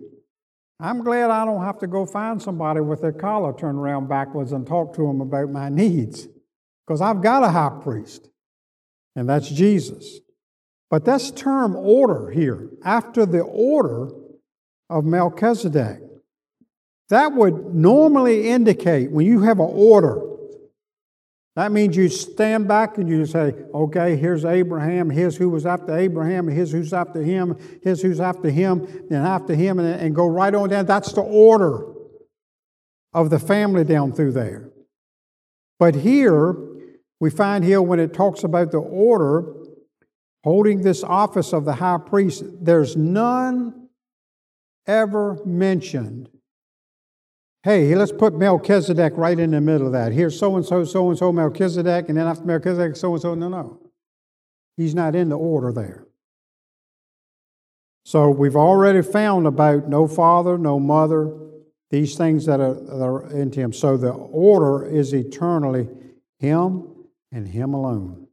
I'm 0.80 1.04
glad 1.04 1.30
I 1.30 1.46
don't 1.46 1.64
have 1.64 1.80
to 1.80 1.88
go 1.88 2.06
find 2.06 2.42
somebody 2.42 2.82
with 2.82 3.02
their 3.02 3.14
collar 3.14 3.54
turned 3.58 3.78
around 3.78 4.10
backwards 4.10 4.52
and 4.52 4.68
talk 4.68 4.94
to 4.96 5.08
them 5.08 5.22
about 5.22 5.50
my 5.50 5.70
needs 5.70 6.28
because 6.86 7.02
I've 7.02 7.22
got 7.22 7.44
a 7.44 7.50
high 7.50 7.80
priest, 7.82 8.30
and 9.16 9.30
that's 9.30 9.50
Jesus. 9.50 10.20
But 10.90 11.06
that's 11.06 11.32
term 11.32 11.76
order 11.76 12.30
here. 12.30 12.70
After 12.84 13.26
the 13.26 13.42
order 13.42 14.10
of 14.90 15.06
Melchizedek. 15.06 16.00
That 17.10 17.34
would 17.34 17.76
normally 17.76 18.50
indicate 18.50 19.12
when 19.12 19.26
you 19.26 19.42
have 19.42 19.60
an 19.60 19.70
order, 19.70 20.22
that 21.56 21.72
means 21.72 21.96
you 21.96 22.10
stand 22.10 22.68
back 22.68 22.98
and 22.98 23.08
you 23.08 23.26
say, 23.26 23.54
okay, 23.74 24.18
here's 24.18 24.44
Abraham, 24.44 25.10
here's 25.10 25.38
who 25.38 25.50
was 25.50 25.66
after 25.66 25.98
Abraham, 25.98 26.48
here's 26.48 26.72
who's 26.72 26.94
after 26.94 27.22
him, 27.22 27.58
here's 27.82 28.02
who's 28.02 28.20
after 28.20 28.50
him, 28.50 28.86
and 29.10 29.26
after 29.26 29.56
him, 29.56 29.80
and, 29.80 30.02
and 30.02 30.14
go 30.16 30.28
right 30.28 30.54
on 30.54 30.70
down. 30.70 30.86
That's 30.86 31.14
the 31.14 31.22
order 31.22 31.86
of 33.14 33.30
the 33.30 33.40
family 33.40 33.86
down 33.86 34.12
through 34.12 34.34
there. 34.34 34.70
But 35.80 35.96
here, 35.96 36.56
we 37.22 37.30
find 37.30 37.64
here 37.64 37.82
when 37.82 38.00
it 38.00 38.14
talks 38.14 38.44
about 38.44 38.72
the 38.72 38.80
order 38.80 39.54
holding 40.44 40.82
this 40.82 41.04
office 41.04 41.54
of 41.54 41.66
the 41.66 41.74
high 41.74 41.98
priest, 41.98 42.44
there's 42.62 42.96
none 42.96 43.88
ever 44.86 45.40
mentioned, 45.46 46.30
hey, 47.66 47.96
let's 47.96 48.12
put 48.12 48.36
Melchizedek 48.36 49.14
right 49.16 49.40
in 49.40 49.50
the 49.50 49.60
middle 49.60 49.88
of 49.88 49.94
that. 49.94 50.12
Here's 50.12 50.38
so 50.38 50.56
and 50.56 50.64
so, 50.64 50.86
so 50.86 51.10
and 51.10 51.18
so, 51.18 51.32
Melchizedek, 51.32 52.10
and 52.10 52.18
then 52.18 52.28
after 52.28 52.46
Melchizedek, 52.46 52.96
so 52.96 53.14
and 53.14 53.22
so. 53.22 53.34
No, 53.34 53.50
no. 53.50 53.80
He's 54.78 54.94
not 54.94 55.16
in 55.16 55.30
the 55.30 55.38
order 55.38 55.72
there. 55.72 56.06
So 58.04 58.30
we've 58.30 58.56
already 58.56 59.02
found 59.02 59.48
about 59.48 59.90
no 59.90 60.08
father, 60.08 60.60
no 60.60 60.80
mother, 60.80 61.36
these 61.90 62.16
things 62.16 62.46
that 62.46 62.60
are, 62.60 62.76
that 62.76 63.04
are 63.04 63.32
into 63.32 63.62
him. 63.62 63.74
So 63.74 63.98
the 63.98 64.12
order 64.12 64.86
is 64.86 65.12
eternally 65.12 65.88
him 66.38 66.88
and 67.32 67.48
him 67.48 67.74
alone. 67.74 68.28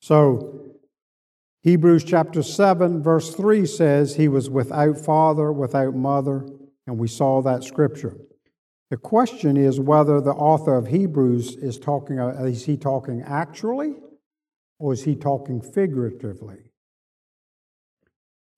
So 0.00 0.76
Hebrews 1.64 2.04
chapter 2.04 2.44
7, 2.44 3.02
verse 3.02 3.34
3 3.34 3.66
says, 3.66 4.14
He 4.14 4.28
was 4.28 4.48
without 4.48 4.96
father, 4.96 5.50
without 5.52 5.96
mother, 5.96 6.46
and 6.86 6.98
we 6.98 7.08
saw 7.08 7.42
that 7.42 7.64
scripture. 7.64 8.16
The 8.90 8.96
question 8.96 9.56
is 9.56 9.80
whether 9.80 10.20
the 10.20 10.32
author 10.32 10.76
of 10.76 10.88
Hebrews 10.88 11.56
is 11.56 11.78
talking, 11.78 12.20
uh, 12.20 12.44
is 12.44 12.64
he 12.64 12.76
talking 12.76 13.22
actually 13.22 13.94
or 14.78 14.92
is 14.92 15.04
he 15.04 15.16
talking 15.16 15.60
figuratively? 15.60 16.58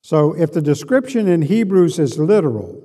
So 0.03 0.35
if 0.35 0.53
the 0.53 0.63
description 0.63 1.27
in 1.27 1.43
Hebrews 1.43 1.99
is 1.99 2.19
literal, 2.19 2.83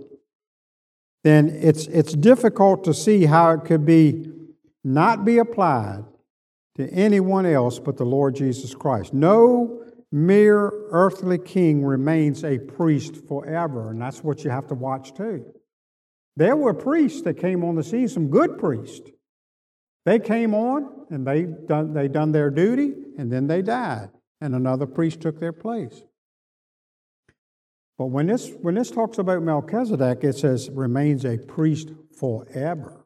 then 1.23 1.49
it's, 1.49 1.87
it's 1.87 2.13
difficult 2.13 2.83
to 2.85 2.93
see 2.93 3.25
how 3.25 3.51
it 3.51 3.65
could 3.65 3.85
be 3.85 4.31
not 4.83 5.23
be 5.23 5.37
applied 5.37 6.03
to 6.75 6.89
anyone 6.89 7.45
else 7.45 7.79
but 7.79 7.97
the 7.97 8.05
Lord 8.05 8.35
Jesus 8.35 8.73
Christ. 8.73 9.13
No 9.13 9.80
mere 10.11 10.71
earthly 10.89 11.37
king 11.37 11.85
remains 11.85 12.43
a 12.43 12.59
priest 12.59 13.25
forever, 13.27 13.91
and 13.91 14.01
that's 14.01 14.23
what 14.23 14.43
you 14.43 14.49
have 14.49 14.67
to 14.67 14.75
watch 14.75 15.13
too. 15.13 15.45
There 16.35 16.55
were 16.55 16.73
priests 16.73 17.21
that 17.23 17.35
came 17.35 17.63
on 17.63 17.75
the 17.75 17.83
scene, 17.83 18.07
some 18.07 18.29
good 18.29 18.57
priests. 18.57 19.09
They 20.05 20.19
came 20.19 20.53
on 20.53 21.05
and 21.09 21.25
they 21.25 21.43
done, 21.43 21.93
they 21.93 22.07
done 22.07 22.31
their 22.31 22.49
duty, 22.49 22.93
and 23.17 23.31
then 23.31 23.47
they 23.47 23.61
died, 23.61 24.09
and 24.39 24.55
another 24.55 24.87
priest 24.87 25.21
took 25.21 25.39
their 25.39 25.53
place. 25.53 26.01
But 27.97 28.07
when 28.07 28.27
this, 28.27 28.51
when 28.61 28.75
this 28.75 28.89
talks 28.89 29.19
about 29.19 29.43
Melchizedek, 29.43 30.23
it 30.23 30.35
says 30.35 30.69
remains 30.71 31.23
a 31.23 31.37
priest 31.37 31.91
forever. 32.17 33.05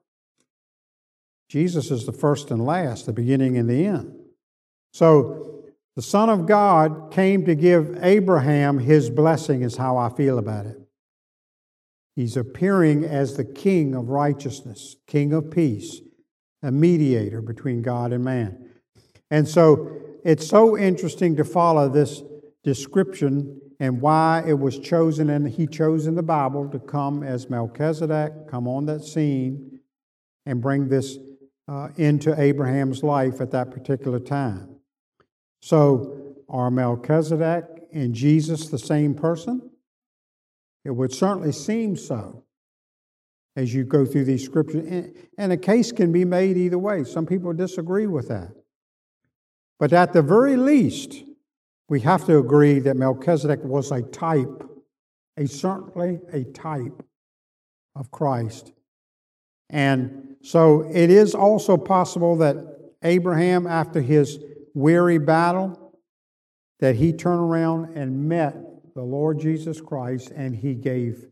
Jesus 1.50 1.92
is 1.92 2.06
the 2.06 2.14
first 2.14 2.50
and 2.50 2.66
last, 2.66 3.06
the 3.06 3.14
beginning 3.14 3.58
and 3.58 3.70
the 3.70 3.86
end. 3.86 4.16
So 4.94 5.55
the 5.96 6.02
Son 6.02 6.30
of 6.30 6.46
God 6.46 7.12
came 7.12 7.46
to 7.46 7.56
give 7.56 7.98
Abraham 8.02 8.80
his 8.80 9.10
blessing, 9.10 9.62
is 9.62 9.78
how 9.78 9.98
I 9.98 10.10
feel 10.10 10.38
about 10.38 10.66
it. 10.66 10.78
He's 12.16 12.38
appearing 12.38 13.04
as 13.04 13.36
the 13.36 13.46
King 13.46 13.96
of 13.96 14.10
righteousness, 14.10 14.96
King 15.08 15.34
of 15.34 15.52
peace, 15.52 16.02
a 16.64 16.72
mediator 16.72 17.42
between 17.42 17.82
God 17.82 18.14
and 18.14 18.24
man. 18.24 18.70
And 19.32 19.48
so 19.48 20.02
it's 20.24 20.48
so 20.48 20.78
interesting 20.78 21.36
to 21.38 21.44
follow 21.44 21.90
this 21.90 22.22
description 22.64 23.62
and 23.80 24.02
why 24.02 24.44
it 24.48 24.58
was 24.58 24.80
chosen, 24.80 25.30
and 25.30 25.48
he 25.48 25.68
chose 25.68 26.08
in 26.08 26.16
the 26.16 26.24
Bible 26.24 26.70
to 26.70 26.80
come 26.80 27.24
as 27.24 27.50
Melchizedek, 27.50 28.48
come 28.50 28.68
on 28.68 28.86
that 28.86 29.04
scene, 29.04 29.80
and 30.46 30.62
bring 30.62 30.88
this 30.88 31.18
uh, 31.68 31.90
into 31.98 32.40
Abraham's 32.40 33.04
life 33.04 33.42
at 33.42 33.52
that 33.52 33.72
particular 33.72 34.20
time. 34.20 34.75
So, 35.66 36.36
are 36.48 36.70
Melchizedek 36.70 37.66
and 37.92 38.14
Jesus 38.14 38.68
the 38.68 38.78
same 38.78 39.16
person? 39.16 39.72
It 40.84 40.92
would 40.92 41.12
certainly 41.12 41.54
seem 41.54 41.96
so 41.96 42.44
as 43.56 43.74
you 43.74 43.84
go 43.84 44.06
through 44.06 44.26
these 44.26 44.46
scriptures. 44.46 45.10
And 45.40 45.52
a 45.52 45.58
case 45.58 45.92
can 45.92 46.12
be 46.12 46.24
made 46.24 46.56
either 46.56 46.78
way. 46.78 47.04
Some 47.04 47.26
people 47.26 47.52
disagree 47.54 48.06
with 48.06 48.28
that. 48.28 48.52
But 49.80 49.92
at 49.92 50.14
the 50.14 50.22
very 50.22 50.56
least, 50.56 51.24
we 51.90 52.02
have 52.02 52.28
to 52.28 52.38
agree 52.38 52.78
that 52.82 52.96
Melchizedek 52.96 53.64
was 53.64 53.92
a 53.92 54.04
type, 54.04 54.70
a 55.36 55.48
certainly 55.48 56.20
a 56.32 56.44
type 56.44 57.02
of 57.96 58.12
Christ. 58.12 58.72
And 59.72 60.36
so 60.44 60.88
it 60.94 61.10
is 61.10 61.34
also 61.34 61.76
possible 61.76 62.36
that 62.36 62.56
Abraham, 63.02 63.66
after 63.66 64.00
his 64.00 64.38
weary 64.76 65.18
battle 65.18 65.98
that 66.80 66.96
he 66.96 67.12
turned 67.14 67.40
around 67.40 67.98
and 67.98 68.28
met 68.30 68.56
the 68.94 69.02
Lord 69.02 69.40
Jesus 69.40 69.82
Christ 69.82 70.32
and 70.36 70.56
he 70.56 70.76
gave 70.76 71.26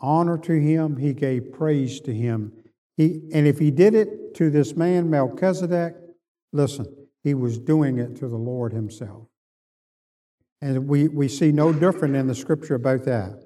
honor 0.00 0.38
to 0.38 0.52
him, 0.52 0.96
he 0.96 1.12
gave 1.12 1.52
praise 1.52 2.00
to 2.00 2.14
him. 2.14 2.52
He, 2.96 3.20
and 3.32 3.46
if 3.46 3.58
he 3.58 3.70
did 3.70 3.94
it 3.94 4.34
to 4.36 4.50
this 4.50 4.74
man, 4.74 5.10
Melchizedek, 5.10 5.94
listen, 6.52 6.86
he 7.22 7.34
was 7.34 7.58
doing 7.58 7.98
it 7.98 8.16
to 8.16 8.28
the 8.28 8.36
Lord 8.36 8.72
himself. 8.72 9.26
And 10.62 10.88
we, 10.88 11.08
we 11.08 11.28
see 11.28 11.52
no 11.52 11.72
different 11.72 12.16
in 12.16 12.26
the 12.26 12.34
scripture 12.34 12.74
about 12.74 13.04
that. 13.04 13.42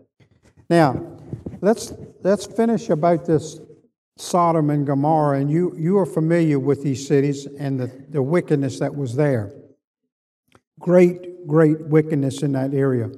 Now, 0.68 1.18
let's, 1.61 1.92
let's 2.22 2.46
finish 2.46 2.90
about 2.90 3.24
this 3.24 3.61
Sodom 4.20 4.70
and 4.70 4.87
Gomorrah. 4.87 5.40
And 5.40 5.50
you, 5.50 5.74
you 5.76 5.98
are 5.98 6.06
familiar 6.06 6.59
with 6.59 6.83
these 6.83 7.06
cities 7.06 7.46
and 7.46 7.80
the, 7.80 7.90
the 8.09 8.22
wickedness 8.22 8.78
that 8.78 8.94
was 8.94 9.16
there. 9.16 9.52
Great, 10.78 11.46
great 11.46 11.80
wickedness 11.80 12.42
in 12.42 12.52
that 12.52 12.74
area. 12.74 13.11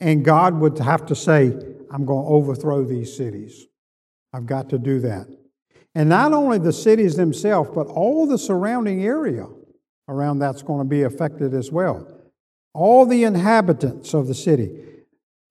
And 0.00 0.24
God 0.24 0.58
would 0.58 0.78
have 0.78 1.06
to 1.06 1.14
say, 1.14 1.52
I'm 1.90 2.04
going 2.04 2.24
to 2.24 2.30
overthrow 2.30 2.84
these 2.84 3.16
cities. 3.16 3.66
I've 4.32 4.46
got 4.46 4.70
to 4.70 4.78
do 4.78 5.00
that. 5.00 5.26
And 5.94 6.08
not 6.08 6.32
only 6.32 6.58
the 6.58 6.72
cities 6.72 7.16
themselves, 7.16 7.70
but 7.74 7.86
all 7.86 8.26
the 8.26 8.38
surrounding 8.38 9.04
area 9.04 9.46
around 10.08 10.38
that's 10.38 10.62
going 10.62 10.80
to 10.80 10.88
be 10.88 11.02
affected 11.02 11.54
as 11.54 11.70
well. 11.70 12.08
All 12.74 13.04
the 13.04 13.24
inhabitants 13.24 14.14
of 14.14 14.26
the 14.26 14.34
city, 14.34 14.70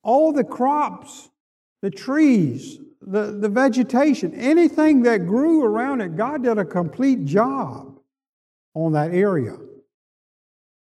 all 0.04 0.34
the 0.34 0.44
crops, 0.44 1.30
the 1.84 1.92
trees, 1.92 2.80
the, 3.02 3.32
the 3.32 3.50
vegetation, 3.50 4.34
anything 4.36 5.04
that 5.04 5.26
grew 5.26 5.64
around 5.64 6.02
it, 6.02 6.16
God 6.16 6.44
did 6.44 6.58
a 6.58 6.66
complete 6.66 7.26
job 7.26 8.00
on 8.74 8.94
that 8.94 9.14
area. 9.14 9.58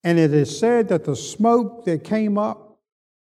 And 0.02 0.18
it 0.18 0.32
is 0.32 0.58
said 0.58 0.88
that 0.88 1.04
the 1.04 1.16
smoke 1.16 1.84
that 1.84 2.04
came 2.04 2.38
up 2.38 2.78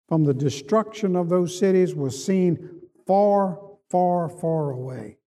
from 0.08 0.24
the 0.24 0.34
destruction 0.34 1.16
of 1.16 1.30
those 1.30 1.58
cities 1.58 1.96
was 1.96 2.24
seen 2.24 2.82
far, 3.08 3.60
far, 3.90 4.30
far 4.30 4.72
away. 4.72 5.18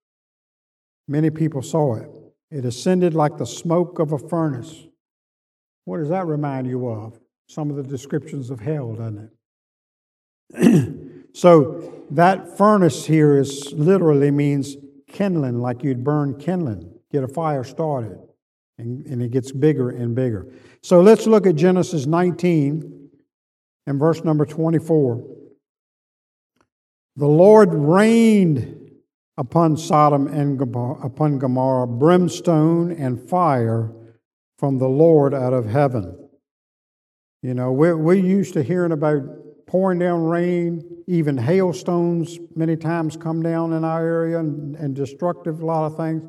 Many 1.09 1.31
people 1.31 1.63
saw 1.63 1.97
it. 1.97 2.11
It 2.51 2.65
ascended 2.65 3.15
like 3.15 3.39
the 3.39 3.47
smoke 3.47 3.99
of 3.99 4.13
a 4.13 4.19
furnace. 4.19 4.87
What 5.85 5.99
does 5.99 6.11
that 6.11 6.27
remind 6.27 6.67
you 6.67 6.87
of? 6.87 7.19
Some 7.47 7.71
of 7.71 7.77
the 7.77 7.83
descriptions 7.83 8.51
of 8.51 8.61
hell, 8.61 8.95
doesn't 8.95 9.31
it? 10.55 11.05
so 11.39 12.05
that 12.11 12.59
furnace 12.59 13.07
here 13.07 13.39
is 13.39 13.73
literally 13.73 14.33
means 14.33 14.75
kindling, 15.07 15.61
like 15.61 15.85
you'd 15.85 16.03
burn 16.03 16.37
kindling, 16.37 16.93
get 17.13 17.23
a 17.23 17.29
fire 17.29 17.63
started, 17.63 18.19
and, 18.77 19.07
and 19.07 19.23
it 19.23 19.31
gets 19.31 19.53
bigger 19.53 19.91
and 19.91 20.17
bigger. 20.17 20.49
So 20.83 21.01
let's 21.01 21.29
look 21.29 21.47
at 21.47 21.55
Genesis 21.55 22.07
19 22.07 23.09
and 23.87 24.01
verse 24.01 24.25
number 24.25 24.45
24. 24.45 25.25
The 27.15 27.29
Lord 27.29 27.73
rained 27.73 28.91
upon 29.37 29.77
Sodom 29.77 30.27
and 30.27 30.61
upon 30.61 31.39
Gomorrah 31.39 31.87
brimstone 31.87 32.91
and 32.91 33.31
fire 33.31 33.93
from 34.59 34.79
the 34.79 34.89
Lord 34.89 35.35
out 35.35 35.53
of 35.53 35.67
heaven. 35.67 36.19
You 37.43 37.55
know, 37.55 37.71
we're, 37.71 37.97
we're 37.97 38.15
used 38.15 38.55
to 38.55 38.65
hearing 38.65 38.91
about 38.91 39.23
pouring 39.69 39.99
down 39.99 40.25
rain, 40.25 40.83
even 41.07 41.37
hailstones 41.37 42.39
many 42.57 42.75
times 42.75 43.17
come 43.17 43.43
down 43.43 43.75
in 43.75 43.85
our 43.85 44.05
area 44.05 44.41
and, 44.41 44.75
and 44.77 44.97
destructive, 44.97 45.61
a 45.61 45.67
lot 45.67 45.87
of 45.87 45.97
things. 45.97 46.25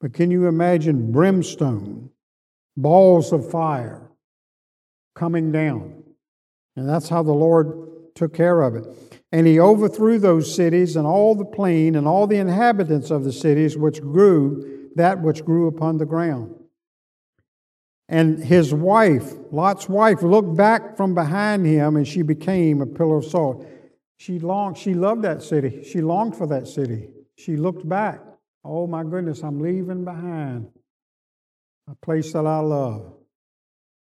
But 0.00 0.12
can 0.12 0.30
you 0.30 0.48
imagine 0.48 1.12
brimstone, 1.12 2.10
balls 2.76 3.32
of 3.32 3.48
fire 3.48 4.10
coming 5.14 5.52
down? 5.52 6.02
And 6.76 6.88
that's 6.88 7.08
how 7.08 7.22
the 7.22 7.32
Lord 7.32 8.14
took 8.16 8.34
care 8.34 8.62
of 8.62 8.74
it. 8.74 8.84
And 9.30 9.46
he 9.46 9.60
overthrew 9.60 10.18
those 10.18 10.52
cities 10.52 10.96
and 10.96 11.06
all 11.06 11.36
the 11.36 11.44
plain 11.44 11.94
and 11.94 12.08
all 12.08 12.26
the 12.26 12.38
inhabitants 12.38 13.10
of 13.10 13.22
the 13.22 13.32
cities 13.32 13.78
which 13.78 14.00
grew, 14.00 14.88
that 14.96 15.22
which 15.22 15.44
grew 15.44 15.68
upon 15.68 15.98
the 15.98 16.06
ground. 16.06 16.56
And 18.10 18.42
his 18.42 18.74
wife, 18.74 19.32
Lot's 19.52 19.88
wife, 19.88 20.22
looked 20.22 20.56
back 20.56 20.96
from 20.96 21.14
behind 21.14 21.64
him 21.64 21.94
and 21.96 22.06
she 22.06 22.22
became 22.22 22.82
a 22.82 22.86
pillar 22.86 23.18
of 23.18 23.24
salt. 23.24 23.64
She 24.18 24.40
longed, 24.40 24.76
she 24.76 24.94
loved 24.94 25.22
that 25.22 25.42
city. 25.44 25.84
She 25.84 26.00
longed 26.00 26.36
for 26.36 26.48
that 26.48 26.66
city. 26.66 27.08
She 27.36 27.56
looked 27.56 27.88
back. 27.88 28.20
Oh 28.64 28.88
my 28.88 29.04
goodness, 29.04 29.44
I'm 29.44 29.60
leaving 29.60 30.04
behind 30.04 30.68
a 31.88 31.94
place 31.94 32.32
that 32.32 32.46
I 32.46 32.58
love. 32.58 33.14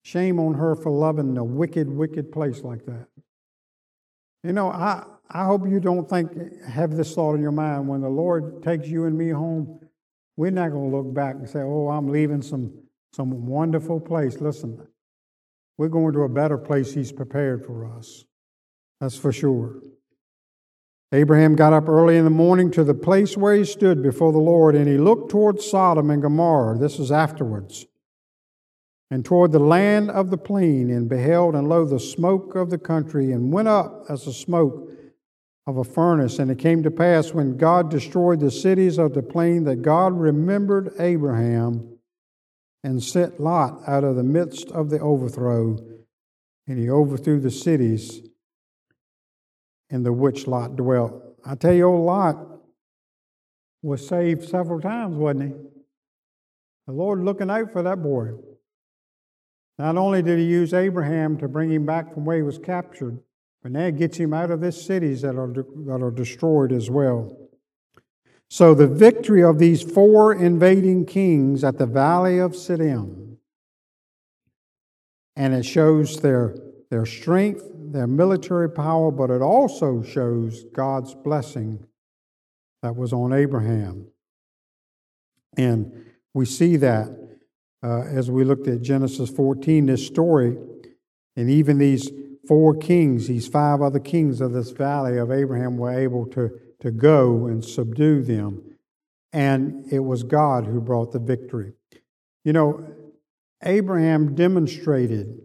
Shame 0.05 0.38
on 0.38 0.55
her 0.55 0.77
for 0.77 0.92
loving 0.92 1.37
a 1.37 1.45
wicked, 1.45 1.90
wicked 1.90 2.31
place 2.31 2.62
like 2.62 2.87
that. 2.87 3.09
You 4.45 4.53
know, 4.53 4.71
I, 4.71 5.05
I 5.29 5.47
hope 5.47 5.69
you 5.69 5.81
don't 5.81 6.09
think, 6.09 6.31
have 6.62 6.97
this 6.97 7.12
thought 7.12 7.35
in 7.35 7.42
your 7.42 7.51
mind 7.51 7.88
when 7.88 8.03
the 8.03 8.09
Lord 8.09 8.62
takes 8.62 8.87
you 8.87 9.07
and 9.07 9.19
me 9.19 9.31
home, 9.31 9.81
we're 10.37 10.53
not 10.53 10.71
going 10.71 10.92
to 10.92 10.97
look 10.97 11.12
back 11.12 11.35
and 11.35 11.49
say, 11.49 11.59
oh, 11.59 11.88
I'm 11.88 12.09
leaving 12.09 12.40
some, 12.40 12.73
some 13.12 13.47
wonderful 13.47 14.01
place. 14.01 14.40
Listen, 14.40 14.87
we're 15.79 15.88
going 15.88 16.12
to 16.14 16.23
a 16.23 16.29
better 16.29 16.59
place 16.59 16.95
He's 16.95 17.12
prepared 17.12 17.64
for 17.64 17.87
us. 17.87 18.25
That's 19.01 19.16
for 19.16 19.33
sure. 19.33 19.81
Abraham 21.12 21.55
got 21.55 21.73
up 21.73 21.88
early 21.88 22.16
in 22.16 22.25
the 22.25 22.31
morning 22.31 22.71
to 22.73 22.83
the 22.83 22.95
place 22.95 23.37
where 23.37 23.55
he 23.55 23.64
stood 23.64 24.03
before 24.03 24.33
the 24.33 24.38
Lord, 24.38 24.75
and 24.75 24.88
he 24.88 24.99
looked 24.99 25.31
toward 25.31 25.61
Sodom 25.61 26.11
and 26.11 26.21
Gomorrah. 26.21 26.79
This 26.79 26.99
is 26.99 27.12
afterwards 27.12 27.87
and 29.11 29.25
toward 29.25 29.53
the 29.53 29.59
land 29.59 30.11
of 30.11 30.31
the 30.31 30.37
plain, 30.37 30.90
and 30.90 31.09
beheld, 31.09 31.55
and 31.55 31.69
lo, 31.69 31.85
the 31.85 32.01
smoke 32.01 32.57
of 32.57 32.71
the 32.71 32.79
country, 32.79 33.31
and 33.31 33.53
went 33.53 33.69
up 33.69 34.05
as 34.09 34.25
the 34.25 34.33
smoke 34.33 34.90
of 35.66 35.77
a 35.77 35.85
furnace. 35.85 36.38
And 36.38 36.51
it 36.51 36.59
came 36.59 36.83
to 36.83 36.90
pass 36.90 37.33
when 37.33 37.57
God 37.57 37.88
destroyed 37.88 38.40
the 38.40 38.51
cities 38.51 38.99
of 38.99 39.14
the 39.14 39.23
plain 39.23 39.64
that 39.64 39.83
God 39.83 40.12
remembered 40.12 40.92
Abraham 40.99 41.96
and 42.87 43.03
sent 43.03 43.40
Lot 43.40 43.81
out 43.88 44.05
of 44.05 44.14
the 44.14 44.22
midst 44.22 44.70
of 44.70 44.90
the 44.90 45.01
overthrow, 45.01 45.77
and 46.68 46.79
he 46.79 46.88
overthrew 46.88 47.40
the 47.40 47.51
cities 47.51 48.22
in 49.90 50.05
the 50.05 50.12
which 50.12 50.46
Lot 50.46 50.77
dwelt. 50.77 51.20
I 51.44 51.57
tell 51.57 51.75
you, 51.75 51.88
old 51.88 52.07
Lot 52.07 52.38
was 53.83 54.07
saved 54.07 54.49
several 54.49 54.81
times, 54.81 55.16
wasn't 55.16 55.42
he? 55.42 55.61
The 56.87 56.92
Lord 56.92 57.25
looking 57.25 57.51
out 57.51 57.72
for 57.72 57.83
that 57.83 58.05
boy. 58.05 58.35
Not 59.81 59.96
only 59.96 60.22
did 60.22 60.38
he 60.38 60.44
use 60.44 60.72
Abraham 60.72 61.38
to 61.38 61.49
bring 61.49 61.72
him 61.72 61.87
back 61.87 62.14
from 62.14 62.25
where 62.25 62.37
he 62.37 62.42
was 62.44 62.59
captured, 62.59 63.18
but 63.64 63.72
now 63.72 63.90
gets 63.90 64.16
him 64.16 64.33
out 64.33 64.53
of 64.53 64.61
these 64.61 64.81
cities 64.81 65.22
that 65.22 65.35
are, 65.35 65.53
that 65.53 66.01
are 66.01 66.12
destroyed 66.12 66.70
as 66.70 66.88
well. 66.88 67.46
So 68.49 68.75
the 68.75 68.87
victory 68.87 69.43
of 69.43 69.59
these 69.59 69.83
four 69.83 70.33
invading 70.33 71.07
kings 71.07 71.65
at 71.65 71.79
the 71.79 71.87
valley 71.87 72.39
of 72.39 72.53
Siddim, 72.53 73.37
and 75.35 75.55
it 75.55 75.65
shows 75.65 76.21
their, 76.21 76.57
their 76.91 77.07
strength, 77.07 77.65
their 77.75 78.07
military 78.07 78.71
power, 78.71 79.11
but 79.11 79.31
it 79.31 79.43
also 79.43 80.03
shows 80.03 80.65
God's 80.73 81.15
blessing 81.15 81.87
that 82.83 82.97
was 82.97 83.13
on 83.13 83.33
Abraham. 83.33 84.07
And 85.57 86.07
we 86.35 86.47
see 86.47 86.77
that 86.77 87.09
uh, 87.83 88.03
as 88.03 88.31
we 88.31 88.45
looked 88.45 88.69
at 88.69 88.83
Genesis 88.83 89.31
14, 89.31 89.87
this 89.87 90.07
story, 90.07 90.57
and 91.37 91.51
even 91.51 91.79
these 91.79 92.11
four 92.47 92.75
kings, 92.75 93.29
these 93.29 93.49
five 93.49 93.83
other 93.83 93.99
kings 93.99 94.41
of 94.41 94.53
this 94.53 94.71
valley 94.71 95.19
of 95.19 95.31
Abraham 95.31 95.77
were 95.77 95.99
able 95.99 96.27
to, 96.27 96.51
to 96.87 96.92
go 96.92 97.46
and 97.46 97.64
subdue 97.64 98.22
them. 98.22 98.62
And 99.33 99.92
it 99.92 99.99
was 99.99 100.22
God 100.22 100.66
who 100.66 100.81
brought 100.81 101.11
the 101.11 101.18
victory. 101.18 101.72
You 102.44 102.53
know, 102.53 102.87
Abraham 103.64 104.37
demonstrated, 104.37 105.40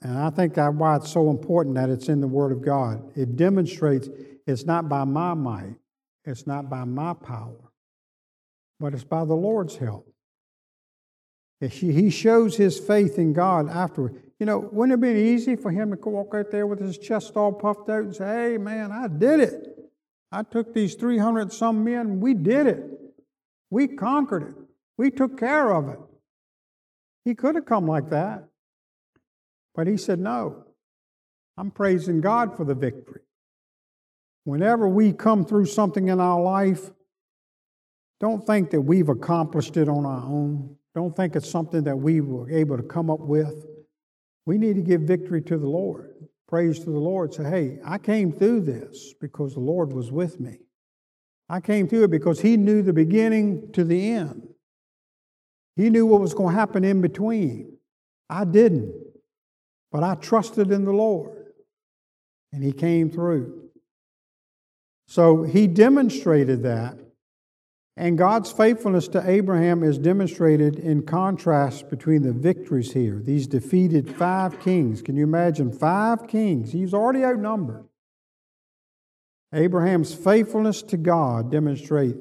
and 0.00 0.18
I 0.18 0.30
think 0.30 0.54
that's 0.54 0.74
why 0.74 0.96
it's 0.96 1.12
so 1.12 1.28
important 1.28 1.74
that 1.74 1.90
it's 1.90 2.08
in 2.08 2.22
the 2.22 2.26
Word 2.26 2.52
of 2.52 2.62
God. 2.62 3.02
It 3.14 3.36
demonstrates 3.36 4.08
it's 4.46 4.64
not 4.64 4.88
by 4.88 5.04
my 5.04 5.34
might, 5.34 5.74
it's 6.24 6.46
not 6.46 6.70
by 6.70 6.84
my 6.84 7.12
power, 7.12 7.70
but 8.80 8.94
it's 8.94 9.04
by 9.04 9.26
the 9.26 9.34
Lord's 9.34 9.76
help. 9.76 10.10
He 11.60 12.08
shows 12.08 12.56
his 12.56 12.78
faith 12.78 13.18
in 13.18 13.34
God 13.34 13.68
afterward. 13.68 14.22
You 14.40 14.46
know, 14.46 14.58
wouldn't 14.58 14.90
it 14.90 15.06
have 15.06 15.14
been 15.14 15.34
easy 15.34 15.54
for 15.54 15.70
him 15.70 15.94
to 15.94 16.08
walk 16.08 16.34
out 16.34 16.50
there 16.50 16.66
with 16.66 16.80
his 16.80 16.96
chest 16.96 17.36
all 17.36 17.52
puffed 17.52 17.90
out 17.90 18.04
and 18.04 18.16
say, 18.16 18.52
Hey, 18.52 18.58
man, 18.58 18.90
I 18.90 19.08
did 19.08 19.40
it. 19.40 19.73
I 20.34 20.42
took 20.42 20.74
these 20.74 20.96
300 20.96 21.52
some 21.52 21.84
men, 21.84 22.18
we 22.18 22.34
did 22.34 22.66
it. 22.66 22.82
We 23.70 23.86
conquered 23.86 24.42
it. 24.42 24.54
We 24.98 25.12
took 25.12 25.38
care 25.38 25.72
of 25.72 25.88
it. 25.88 25.98
He 27.24 27.36
could 27.36 27.54
have 27.54 27.66
come 27.66 27.86
like 27.86 28.10
that. 28.10 28.48
But 29.76 29.86
he 29.86 29.96
said, 29.96 30.18
No, 30.18 30.64
I'm 31.56 31.70
praising 31.70 32.20
God 32.20 32.56
for 32.56 32.64
the 32.64 32.74
victory. 32.74 33.20
Whenever 34.42 34.88
we 34.88 35.12
come 35.12 35.44
through 35.44 35.66
something 35.66 36.08
in 36.08 36.20
our 36.20 36.40
life, 36.40 36.90
don't 38.20 38.44
think 38.44 38.70
that 38.70 38.80
we've 38.80 39.08
accomplished 39.08 39.76
it 39.76 39.88
on 39.88 40.04
our 40.04 40.24
own. 40.24 40.76
Don't 40.96 41.14
think 41.14 41.36
it's 41.36 41.48
something 41.48 41.84
that 41.84 41.96
we 41.96 42.20
were 42.20 42.50
able 42.50 42.76
to 42.76 42.82
come 42.82 43.08
up 43.08 43.20
with. 43.20 43.66
We 44.46 44.58
need 44.58 44.74
to 44.74 44.82
give 44.82 45.02
victory 45.02 45.42
to 45.42 45.58
the 45.58 45.66
Lord. 45.66 46.10
Praise 46.48 46.78
to 46.80 46.86
the 46.86 46.98
Lord. 46.98 47.34
Say, 47.34 47.44
hey, 47.44 47.78
I 47.84 47.98
came 47.98 48.32
through 48.32 48.62
this 48.62 49.14
because 49.20 49.54
the 49.54 49.60
Lord 49.60 49.92
was 49.92 50.12
with 50.12 50.40
me. 50.40 50.58
I 51.48 51.60
came 51.60 51.88
through 51.88 52.04
it 52.04 52.10
because 52.10 52.40
He 52.40 52.56
knew 52.56 52.82
the 52.82 52.92
beginning 52.92 53.72
to 53.72 53.84
the 53.84 54.12
end. 54.12 54.48
He 55.76 55.90
knew 55.90 56.06
what 56.06 56.20
was 56.20 56.34
going 56.34 56.54
to 56.54 56.58
happen 56.60 56.84
in 56.84 57.00
between. 57.00 57.76
I 58.30 58.44
didn't, 58.44 58.94
but 59.92 60.02
I 60.02 60.14
trusted 60.14 60.70
in 60.70 60.84
the 60.84 60.92
Lord, 60.92 61.52
and 62.52 62.62
He 62.62 62.72
came 62.72 63.10
through. 63.10 63.68
So 65.06 65.42
He 65.42 65.66
demonstrated 65.66 66.62
that 66.62 66.96
and 67.96 68.18
God's 68.18 68.50
faithfulness 68.50 69.06
to 69.08 69.28
Abraham 69.28 69.84
is 69.84 69.98
demonstrated 69.98 70.76
in 70.76 71.02
contrast 71.02 71.88
between 71.88 72.22
the 72.22 72.32
victories 72.32 72.92
here. 72.92 73.20
These 73.22 73.46
defeated 73.46 74.16
five 74.16 74.58
kings. 74.58 75.00
Can 75.00 75.16
you 75.16 75.22
imagine 75.24 75.70
five 75.70 76.26
kings? 76.26 76.72
He's 76.72 76.92
already 76.92 77.24
outnumbered. 77.24 77.84
Abraham's 79.52 80.12
faithfulness 80.12 80.82
to 80.82 80.96
God 80.96 81.52
demonstrate 81.52 82.16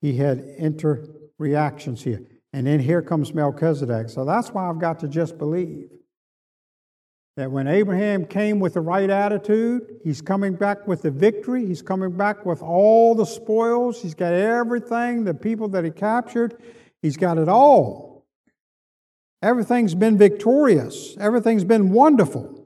he 0.00 0.16
had 0.16 0.38
inter 0.38 1.06
reactions 1.38 2.02
here. 2.02 2.22
And 2.54 2.66
then 2.66 2.80
here 2.80 3.02
comes 3.02 3.34
Melchizedek. 3.34 4.08
So 4.08 4.24
that's 4.24 4.50
why 4.50 4.70
I've 4.70 4.78
got 4.78 5.00
to 5.00 5.08
just 5.08 5.36
believe 5.36 5.90
that 7.36 7.50
when 7.50 7.66
Abraham 7.66 8.26
came 8.26 8.60
with 8.60 8.74
the 8.74 8.80
right 8.80 9.10
attitude, 9.10 10.00
he's 10.04 10.20
coming 10.20 10.54
back 10.54 10.86
with 10.86 11.02
the 11.02 11.10
victory, 11.10 11.66
he's 11.66 11.82
coming 11.82 12.16
back 12.16 12.46
with 12.46 12.62
all 12.62 13.14
the 13.14 13.26
spoils, 13.26 14.00
he's 14.00 14.14
got 14.14 14.32
everything, 14.32 15.24
the 15.24 15.34
people 15.34 15.68
that 15.68 15.84
he 15.84 15.90
captured, 15.90 16.56
he's 17.02 17.16
got 17.16 17.38
it 17.38 17.48
all. 17.48 18.24
Everything's 19.42 19.94
been 19.94 20.16
victorious, 20.16 21.16
everything's 21.18 21.64
been 21.64 21.90
wonderful. 21.90 22.64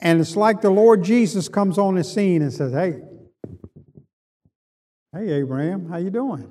And 0.00 0.20
it's 0.20 0.36
like 0.36 0.60
the 0.60 0.70
Lord 0.70 1.04
Jesus 1.04 1.48
comes 1.48 1.78
on 1.78 1.94
the 1.94 2.04
scene 2.04 2.42
and 2.42 2.52
says, 2.52 2.72
Hey, 2.72 3.00
hey 5.14 5.32
Abraham, 5.32 5.88
how 5.88 5.98
you 5.98 6.10
doing? 6.10 6.50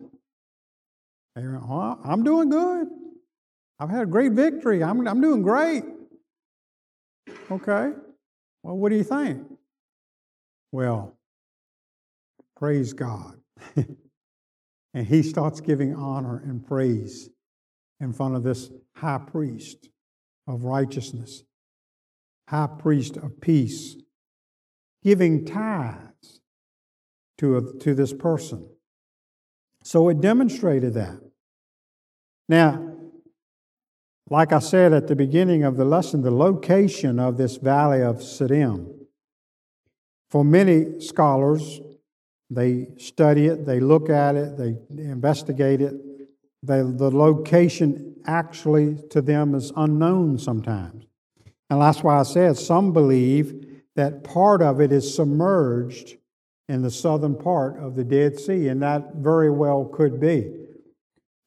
Abraham, 1.38 1.68
well, 1.68 2.00
I'm 2.04 2.24
doing 2.24 2.50
good. 2.50 2.88
I've 3.78 3.90
had 3.90 4.04
a 4.04 4.06
great 4.06 4.32
victory. 4.32 4.82
I'm, 4.82 5.06
I'm 5.06 5.20
doing 5.20 5.42
great. 5.42 5.84
Okay. 7.52 7.92
Well, 8.64 8.78
what 8.78 8.90
do 8.90 8.96
you 8.96 9.04
think? 9.04 9.44
Well, 10.72 11.18
praise 12.58 12.94
God. 12.94 13.40
and 14.94 15.08
he 15.08 15.24
starts 15.24 15.62
giving 15.62 15.96
honor 15.96 16.42
and 16.44 16.66
praise 16.66 17.30
in 18.00 18.14
front 18.14 18.36
of 18.36 18.44
this 18.44 18.72
high 18.96 19.20
priest 19.20 19.90
of 20.48 20.64
righteousness, 20.64 21.44
high 22.50 22.68
priest 22.80 23.18
of 23.18 23.40
peace, 23.42 23.96
giving 25.04 25.46
tithes 25.46 26.42
to, 27.38 27.58
a, 27.58 27.80
to 27.80 27.94
this 27.94 28.14
person. 28.14 28.68
So 29.84 30.10
it 30.10 30.22
demonstrated 30.22 30.96
that. 30.96 31.20
Now, 32.50 32.95
like 34.30 34.52
I 34.52 34.60
said 34.60 34.94
at 34.94 35.08
the 35.08 35.16
beginning 35.16 35.64
of 35.64 35.78
the 35.78 35.86
lesson, 35.86 36.22
the 36.22 36.32
location 36.32 37.20
of 37.20 37.38
this 37.38 37.58
valley 37.58 38.02
of 38.02 38.18
Siddim. 38.18 38.92
For 40.30 40.44
many 40.44 41.00
scholars, 41.00 41.80
they 42.50 42.88
study 42.98 43.48
it, 43.48 43.66
they 43.66 43.80
look 43.80 44.10
at 44.10 44.36
it, 44.36 44.58
they 44.58 44.78
investigate 44.90 45.82
it. 45.82 45.94
They, 46.64 46.82
the 46.82 47.12
location 47.12 48.16
actually 48.26 48.98
to 49.12 49.22
them 49.22 49.54
is 49.54 49.72
unknown 49.76 50.40
sometimes. 50.40 51.06
And 51.70 51.82
that's 51.82 52.02
why 52.02 52.20
I 52.20 52.24
said 52.24 52.58
some 52.58 52.94
believe 52.94 53.82
that 53.96 54.24
part 54.24 54.62
of 54.62 54.82
it 54.82 54.92
is 54.92 55.16
submerged 55.16 56.18
in 56.68 56.82
the 56.82 56.90
southern 56.90 57.36
part 57.36 57.78
of 57.78 57.96
the 57.96 58.04
Dead 58.04 58.40
Sea, 58.40 58.68
and 58.70 58.82
that 58.82 59.16
very 59.16 59.52
well 59.52 59.86
could 59.86 60.20
be. 60.20 60.52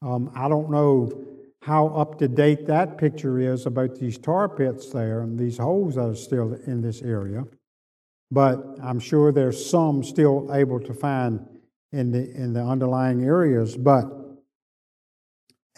Um, 0.01 0.31
I 0.35 0.49
don't 0.49 0.71
know 0.71 1.28
how 1.69 1.89
up 1.89 2.19
to 2.19 2.27
date 2.27 2.65
that 2.65 2.97
picture 2.97 3.39
is 3.39 3.67
about 3.67 3.95
these 3.97 4.17
tar 4.17 4.49
pits 4.49 4.89
there 4.91 5.21
and 5.21 5.39
these 5.39 5.59
holes 5.59 5.97
that 5.97 6.09
are 6.09 6.15
still 6.15 6.55
in 6.67 6.81
this 6.81 7.03
area. 7.03 7.45
But 8.31 8.65
I'm 8.83 8.99
sure 8.99 9.33
there's 9.33 9.69
some 9.69 10.03
still 10.03 10.49
able 10.51 10.81
to 10.81 10.95
find 10.95 11.47
in 11.93 12.11
the, 12.11 12.31
in 12.35 12.55
the 12.55 12.63
underlying 12.63 13.23
areas. 13.23 13.77
But 13.77 14.07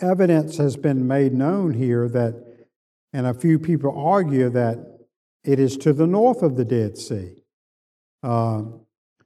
evidence 0.01 0.59
has 0.59 0.77
been 0.77 1.09
made 1.09 1.33
known 1.33 1.75
here 1.75 2.09
that, 2.09 2.67
and 3.13 3.27
a 3.27 3.35
few 3.35 3.59
people 3.59 3.93
argue 3.99 4.49
that 4.49 5.01
it 5.43 5.59
is 5.59 5.77
to 5.79 5.93
the 5.93 6.07
north 6.07 6.45
of 6.45 6.55
the 6.57 6.65
Dead 6.65 6.99
Sea. 6.99 7.43
Uh, 8.23 8.63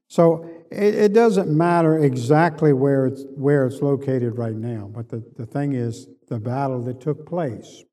so 0.09 0.49
it, 0.75 0.95
it, 0.95 1.13
doesn't 1.13 1.51
matter 1.51 1.99
exactly 1.99 2.73
where 2.73 3.07
it's, 3.07 3.25
where 3.35 3.67
it's 3.67 3.81
located 3.81 4.39
right 4.39 4.55
now, 4.55 4.91
but 4.93 5.09
the, 5.09 5.25
the 5.37 5.47
thing 5.47 5.73
is, 5.73 6.09
the 6.29 6.39
battle 6.39 6.83
that 6.83 7.01
took 7.01 7.27
place 7.27 7.85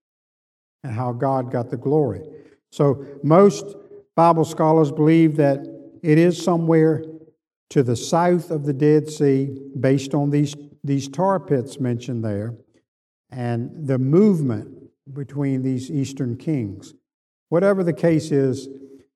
and 0.83 0.93
how 0.93 1.11
God 1.11 1.51
got 1.51 1.69
the 1.69 1.77
glory. 1.77 2.21
So, 2.71 3.05
most 3.23 3.75
Bible 4.15 4.45
scholars 4.45 4.91
believe 4.91 5.37
that 5.37 5.59
it 6.01 6.17
is 6.17 6.41
somewhere 6.41 7.03
to 7.69 7.83
the 7.83 7.95
south 7.95 8.51
of 8.51 8.65
the 8.65 8.73
Dead 8.73 9.09
Sea, 9.09 9.57
based 9.79 10.13
on 10.13 10.29
these, 10.29 10.55
these 10.83 11.07
tar 11.07 11.39
pits 11.39 11.79
mentioned 11.79 12.23
there, 12.23 12.55
and 13.29 13.87
the 13.87 13.97
movement 13.97 14.77
between 15.13 15.61
these 15.61 15.89
eastern 15.89 16.37
kings. 16.37 16.93
Whatever 17.49 17.83
the 17.83 17.93
case 17.93 18.31
is, 18.31 18.67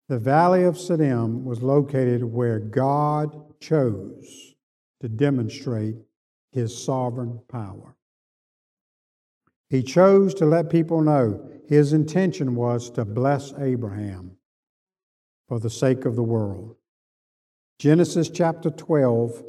the 0.07 0.19
valley 0.19 0.63
of 0.63 0.75
Siddim 0.75 1.43
was 1.43 1.61
located 1.61 2.23
where 2.23 2.59
God 2.59 3.44
chose 3.59 4.55
to 5.01 5.09
demonstrate 5.09 5.95
his 6.51 6.83
sovereign 6.83 7.39
power. 7.49 7.95
He 9.69 9.83
chose 9.83 10.33
to 10.35 10.45
let 10.45 10.69
people 10.69 11.01
know 11.01 11.49
his 11.67 11.93
intention 11.93 12.55
was 12.55 12.89
to 12.91 13.05
bless 13.05 13.53
Abraham 13.59 14.37
for 15.47 15.59
the 15.59 15.69
sake 15.69 16.05
of 16.05 16.15
the 16.15 16.23
world. 16.23 16.75
Genesis 17.79 18.29
chapter 18.29 18.69
12 18.69 19.43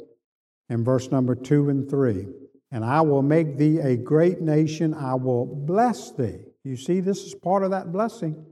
and 0.69 0.83
verse 0.83 1.11
number 1.11 1.35
2 1.35 1.69
and 1.69 1.89
3. 1.89 2.27
And 2.71 2.83
I 2.83 3.01
will 3.01 3.21
make 3.21 3.57
thee 3.57 3.79
a 3.79 3.95
great 3.95 4.41
nation, 4.41 4.93
I 4.93 5.13
will 5.15 5.45
bless 5.45 6.11
thee. 6.11 6.39
You 6.63 6.75
see, 6.75 6.99
this 6.99 7.23
is 7.23 7.33
part 7.33 7.63
of 7.63 7.71
that 7.71 7.93
blessing. 7.93 8.45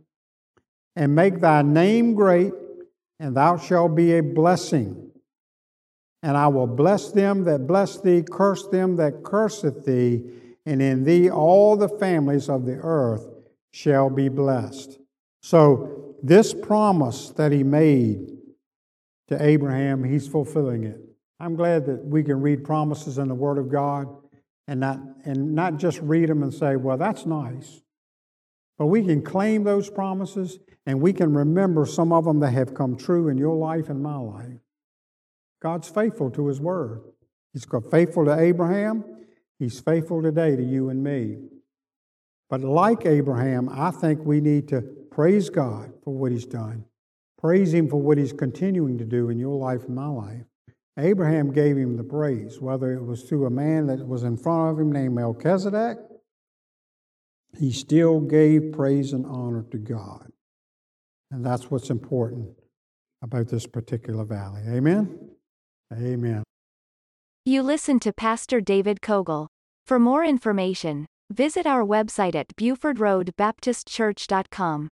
And 0.95 1.13
make 1.13 1.41
thy 1.41 1.61
name 1.61 2.13
great, 2.13 2.53
and 3.19 3.35
thou 3.35 3.57
shalt 3.57 3.95
be 3.95 4.17
a 4.17 4.23
blessing. 4.23 5.11
And 6.25 6.35
I 6.35 6.47
will 6.47 6.65
bless 6.65 7.11
them 7.11 7.43
that 7.43 7.67
bless 7.67 8.01
thee, 8.01 8.23
curse 8.27 8.65
them 8.69 8.95
that 8.95 9.23
curseth 9.23 9.85
thee 9.85 10.23
and 10.65 10.81
in 10.81 11.03
thee 11.03 11.29
all 11.29 11.77
the 11.77 11.87
families 11.87 12.49
of 12.49 12.65
the 12.65 12.79
earth 12.81 13.27
shall 13.71 14.09
be 14.09 14.29
blessed. 14.29 14.97
So, 15.43 16.15
this 16.23 16.51
promise 16.51 17.29
that 17.29 17.51
he 17.51 17.61
made 17.61 18.39
to 19.27 19.39
Abraham, 19.39 20.03
he's 20.03 20.27
fulfilling 20.27 20.85
it. 20.85 20.99
I'm 21.39 21.55
glad 21.55 21.85
that 21.85 22.03
we 22.03 22.23
can 22.23 22.41
read 22.41 22.63
promises 22.63 23.19
in 23.19 23.27
the 23.27 23.35
Word 23.35 23.59
of 23.59 23.69
God 23.69 24.07
and 24.67 24.79
not, 24.79 24.99
and 25.25 25.53
not 25.53 25.77
just 25.77 25.99
read 26.01 26.29
them 26.29 26.41
and 26.41 26.51
say, 26.51 26.75
well, 26.75 26.97
that's 26.97 27.27
nice. 27.27 27.81
But 28.79 28.87
we 28.87 29.03
can 29.03 29.21
claim 29.21 29.63
those 29.63 29.91
promises 29.91 30.57
and 30.87 30.99
we 30.99 31.13
can 31.13 31.35
remember 31.35 31.85
some 31.85 32.11
of 32.11 32.25
them 32.25 32.39
that 32.39 32.53
have 32.53 32.73
come 32.73 32.97
true 32.97 33.27
in 33.27 33.37
your 33.37 33.55
life 33.55 33.89
and 33.89 34.01
my 34.01 34.17
life. 34.17 34.64
God's 35.61 35.89
faithful 35.89 36.29
to 36.31 36.47
His 36.47 36.59
Word. 36.59 37.01
He's 37.53 37.65
faithful 37.91 38.25
to 38.25 38.39
Abraham, 38.39 39.03
He's 39.59 39.79
faithful 39.79 40.21
today 40.21 40.55
to 40.55 40.63
you 40.63 40.89
and 40.89 41.03
me. 41.03 41.37
But 42.49 42.61
like 42.61 43.05
Abraham, 43.05 43.69
I 43.69 43.91
think 43.91 44.23
we 44.23 44.39
need 44.39 44.67
to 44.69 44.81
praise 45.11 45.49
God 45.49 45.93
for 46.03 46.13
what 46.13 46.31
he's 46.31 46.45
done. 46.45 46.85
Praise 47.39 47.73
him 47.73 47.89
for 47.89 47.97
what 47.97 48.17
he's 48.17 48.33
continuing 48.33 48.97
to 48.97 49.05
do 49.05 49.29
in 49.29 49.39
your 49.39 49.55
life 49.55 49.85
and 49.85 49.95
my 49.95 50.07
life. 50.07 50.43
Abraham 50.97 51.51
gave 51.51 51.77
him 51.77 51.97
the 51.97 52.03
praise, 52.03 52.61
whether 52.61 52.93
it 52.93 53.03
was 53.03 53.23
through 53.23 53.45
a 53.45 53.49
man 53.49 53.87
that 53.87 54.07
was 54.07 54.23
in 54.23 54.37
front 54.37 54.71
of 54.71 54.79
him 54.79 54.91
named 54.91 55.15
Melchizedek, 55.15 55.97
he 57.57 57.71
still 57.71 58.19
gave 58.19 58.71
praise 58.73 59.13
and 59.13 59.25
honor 59.25 59.65
to 59.71 59.77
God. 59.77 60.31
And 61.31 61.45
that's 61.45 61.69
what's 61.69 61.89
important 61.89 62.49
about 63.21 63.47
this 63.47 63.65
particular 63.65 64.23
valley. 64.23 64.61
Amen? 64.67 65.24
Amen. 65.93 66.43
You 67.45 67.61
listen 67.61 67.99
to 67.99 68.11
Pastor 68.11 68.59
David 68.59 69.01
Cogle. 69.01 69.47
For 69.85 69.99
more 69.99 70.25
information, 70.25 71.05
visit 71.29 71.67
our 71.67 71.85
website 71.85 72.33
at 72.33 72.47
BufordRoadBaptistChurch.com. 72.57 74.89